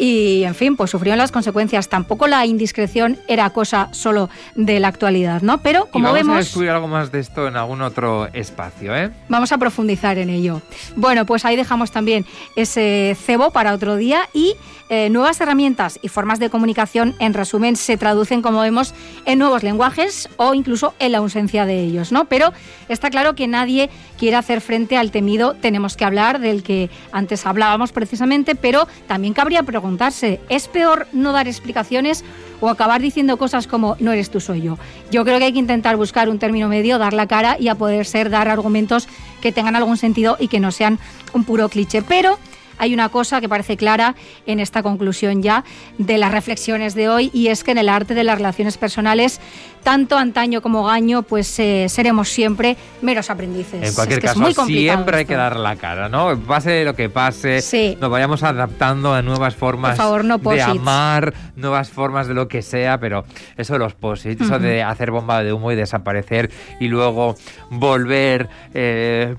Y, 0.00 0.44
en 0.44 0.54
fin, 0.54 0.76
pues 0.76 0.90
sufrieron 0.90 1.18
las 1.18 1.30
consecuencias. 1.30 1.90
Tampoco 1.90 2.26
la 2.26 2.46
indiscreción 2.46 3.18
era 3.28 3.50
cosa 3.50 3.90
solo 3.92 4.30
de 4.54 4.80
la 4.80 4.88
actualidad, 4.88 5.42
¿no? 5.42 5.58
Pero, 5.58 5.88
y 5.88 5.92
como 5.92 6.04
vamos 6.04 6.20
a 6.20 6.22
vemos... 6.22 6.36
descubrir 6.38 6.70
algo 6.70 6.88
más 6.88 7.12
de 7.12 7.20
esto 7.20 7.46
en 7.46 7.56
algún 7.56 7.82
otro 7.82 8.28
espacio, 8.32 8.96
¿eh? 8.96 9.10
Vamos 9.28 9.52
a 9.52 9.58
profundizar 9.58 10.16
en 10.16 10.30
ello. 10.30 10.62
Bueno, 10.96 11.26
pues 11.26 11.44
ahí 11.44 11.54
dejamos 11.54 11.90
también 11.90 12.24
ese 12.56 13.14
cebo 13.20 13.50
para 13.50 13.74
otro 13.74 13.96
día 13.96 14.22
y 14.32 14.54
eh, 14.88 15.08
nuevas 15.08 15.40
herramientas 15.40 16.00
y 16.02 16.08
formas 16.08 16.40
de 16.40 16.50
comunicación, 16.50 17.14
en 17.20 17.32
resumen, 17.32 17.76
se 17.76 17.96
traducen, 17.96 18.42
como 18.42 18.60
vemos, 18.60 18.92
en 19.24 19.38
nuevos 19.38 19.62
lenguajes 19.62 20.28
o 20.36 20.52
incluso 20.54 20.94
en 20.98 21.12
la 21.12 21.18
ausencia 21.18 21.64
de 21.64 21.78
ellos, 21.78 22.10
¿no? 22.10 22.24
Pero 22.24 22.52
está 22.88 23.08
claro 23.10 23.34
que 23.36 23.46
nadie 23.46 23.88
quiere 24.18 24.36
hacer 24.36 24.60
frente 24.60 24.96
al 24.96 25.10
temido 25.12 25.54
tenemos 25.54 25.96
que 25.96 26.04
hablar 26.04 26.40
del 26.40 26.62
que 26.62 26.90
antes 27.12 27.46
hablábamos 27.46 27.92
precisamente, 27.92 28.54
pero 28.54 28.88
también 29.06 29.32
cabría 29.32 29.62
preguntarse, 29.90 30.38
¿es 30.48 30.68
peor 30.68 31.08
no 31.12 31.32
dar 31.32 31.48
explicaciones 31.48 32.22
o 32.60 32.68
acabar 32.68 33.02
diciendo 33.02 33.38
cosas 33.38 33.66
como 33.66 33.96
no 33.98 34.12
eres 34.12 34.30
tú, 34.30 34.38
soy 34.38 34.62
yo? 34.62 34.78
Yo 35.10 35.24
creo 35.24 35.38
que 35.38 35.46
hay 35.46 35.52
que 35.52 35.58
intentar 35.58 35.96
buscar 35.96 36.28
un 36.28 36.38
término 36.38 36.68
medio, 36.68 36.96
dar 36.98 37.12
la 37.12 37.26
cara 37.26 37.56
y 37.58 37.66
a 37.66 37.74
poder 37.74 38.06
ser 38.06 38.30
dar 38.30 38.48
argumentos 38.48 39.08
que 39.42 39.50
tengan 39.50 39.74
algún 39.74 39.96
sentido 39.96 40.36
y 40.38 40.46
que 40.46 40.60
no 40.60 40.70
sean 40.70 41.00
un 41.32 41.42
puro 41.42 41.68
cliché, 41.68 42.02
pero 42.02 42.38
hay 42.80 42.92
una 42.94 43.08
cosa 43.10 43.40
que 43.40 43.48
parece 43.48 43.76
clara 43.76 44.16
en 44.46 44.58
esta 44.58 44.82
conclusión 44.82 45.42
ya 45.42 45.64
de 45.98 46.18
las 46.18 46.32
reflexiones 46.32 46.94
de 46.94 47.08
hoy 47.08 47.30
y 47.32 47.46
es 47.48 47.62
que 47.62 47.70
en 47.70 47.78
el 47.78 47.88
arte 47.88 48.14
de 48.14 48.24
las 48.24 48.36
relaciones 48.38 48.76
personales, 48.78 49.40
tanto 49.84 50.18
antaño 50.18 50.60
como 50.62 50.84
gaño, 50.84 51.22
pues 51.22 51.58
eh, 51.60 51.86
seremos 51.88 52.28
siempre 52.28 52.76
meros 53.02 53.30
aprendices. 53.30 53.88
En 53.88 53.94
cualquier 53.94 54.18
Es 54.18 54.22
que 54.22 54.26
es 54.26 54.32
caso, 54.32 54.40
muy 54.40 54.54
siempre 54.76 55.16
hay 55.18 55.22
esto. 55.22 55.28
que 55.32 55.36
dar 55.36 55.56
la 55.56 55.76
cara, 55.76 56.08
¿no? 56.08 56.38
Pase 56.40 56.84
lo 56.84 56.94
que 56.94 57.08
pase, 57.08 57.60
Sí. 57.62 57.96
nos 58.00 58.10
vayamos 58.10 58.42
adaptando 58.42 59.14
a 59.14 59.22
nuevas 59.22 59.54
formas 59.54 59.90
Por 59.92 60.04
favor, 60.04 60.24
no 60.24 60.38
de 60.38 60.62
amar, 60.62 61.32
nuevas 61.56 61.90
formas 61.90 62.26
de 62.26 62.34
lo 62.34 62.48
que 62.48 62.62
sea, 62.62 62.98
pero 62.98 63.24
eso 63.56 63.74
de 63.74 63.78
los 63.78 63.94
posits, 63.94 64.40
eso 64.42 64.58
de 64.58 64.82
hacer 64.82 65.10
bomba 65.10 65.42
de 65.42 65.52
humo 65.52 65.70
y 65.72 65.76
desaparecer 65.76 66.50
y 66.80 66.88
luego 66.88 67.34
volver 67.70 68.48
eh, 68.74 69.36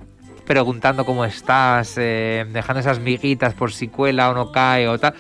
preguntando 0.52 1.06
cómo 1.06 1.24
estás, 1.24 1.94
eh, 1.98 2.46
dejando 2.50 2.82
esas 2.82 3.00
miguitas 3.00 3.54
por 3.54 3.72
si 3.72 3.88
cuela 3.88 4.30
o 4.30 4.34
no 4.34 4.52
cae 4.52 4.86
o 4.86 5.00
tal. 5.00 5.14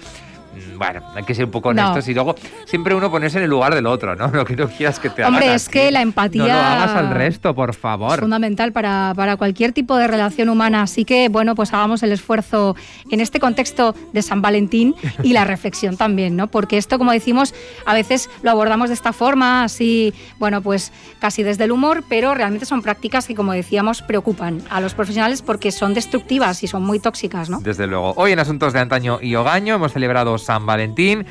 Mm, 0.53 0.77
bueno, 0.77 1.01
hay 1.15 1.23
que 1.23 1.33
ser 1.35 1.45
un 1.45 1.51
poco 1.51 1.73
No. 1.73 1.81
honestos 1.83 2.07
y 2.07 2.13
luego 2.13 2.35
siempre 2.65 2.93
uno 2.95 3.09
ponerse 3.11 3.37
en 3.37 3.43
el 3.45 3.49
lugar 3.49 3.73
del 3.75 3.85
otro, 3.85 4.15
¿no? 4.15 4.27
Lo 4.33 4.45
que 4.45 4.55
no 4.55 4.67
quieras 4.67 4.99
que 4.99 5.09
te 5.09 5.23
Hombre, 5.23 5.53
es 5.53 5.69
que 5.69 5.91
la 5.91 6.01
empatía 6.01 6.41
No 6.43 6.47
lo 6.47 6.53
hagas 6.53 6.91
al 6.91 7.09
resto, 7.11 7.53
por 7.53 7.69
es 7.71 7.77
favor. 7.77 8.19
fundamental 8.19 8.71
para, 8.71 9.13
para 9.15 9.37
cualquier 9.37 9.71
tipo 9.73 9.95
de 9.97 10.07
relación 10.07 10.49
humana. 10.49 10.83
Así 10.83 11.05
que, 11.05 11.29
bueno, 11.29 11.55
pues 11.55 11.73
hagamos 11.73 12.03
el 12.03 12.11
esfuerzo 12.11 12.75
en 13.09 13.19
este 13.21 13.39
contexto 13.39 13.95
de 14.13 14.21
San 14.21 14.41
Valentín 14.41 14.95
y 15.23 15.33
la 15.33 15.45
reflexión 15.45 15.97
también, 15.97 16.35
¿no? 16.35 16.47
Porque 16.47 16.77
esto, 16.77 16.97
como 16.97 17.11
decimos, 17.11 17.53
a 17.85 17.93
veces 17.93 18.29
lo 18.41 18.51
abordamos 18.51 18.89
de 18.89 18.95
esta 18.95 19.13
forma, 19.13 19.63
así, 19.63 20.13
bueno, 20.39 20.61
pues 20.61 20.91
casi 21.19 21.43
desde 21.43 21.65
el 21.65 21.71
humor, 21.71 22.03
pero 22.09 22.33
realmente 22.33 22.65
son 22.65 22.81
prácticas 22.81 23.27
que, 23.27 23.35
como 23.35 23.53
decíamos, 23.53 24.01
preocupan 24.01 24.61
a 24.69 24.81
los 24.81 24.93
profesionales 24.93 25.41
porque 25.41 25.71
son 25.71 25.93
destructivas 25.93 26.63
y 26.63 26.67
son 26.67 26.83
muy 26.83 26.99
tóxicas, 26.99 27.49
¿no? 27.49 27.59
Desde 27.61 27.87
luego. 27.87 28.13
Hoy 28.17 28.31
en 28.31 28.39
Asuntos 28.39 28.73
de 28.73 28.79
Antaño 28.79 29.19
y 29.21 29.35
Ogaño 29.35 29.75
hemos 29.75 29.93
celebrado 29.93 30.37
San 30.43 30.65
Valentín. 30.65 31.25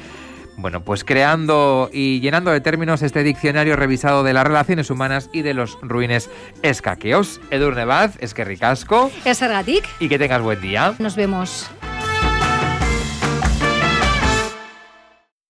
Bueno, 0.56 0.84
pues 0.84 1.04
creando 1.04 1.88
y 1.90 2.20
llenando 2.20 2.50
de 2.50 2.60
términos 2.60 3.00
este 3.00 3.22
diccionario 3.22 3.76
revisado 3.76 4.22
de 4.22 4.34
las 4.34 4.46
relaciones 4.46 4.90
humanas 4.90 5.30
y 5.32 5.40
de 5.40 5.54
los 5.54 5.78
ruines 5.80 6.28
escaqueos. 6.62 7.40
Edurne 7.50 7.86
Baz, 7.86 8.18
es 8.20 8.34
que 8.34 8.44
ricasco 8.44 9.10
Es 9.24 9.42
y 10.00 10.08
que 10.08 10.18
tengas 10.18 10.42
buen 10.42 10.60
día. 10.60 10.94
Nos 10.98 11.16
vemos 11.16 11.70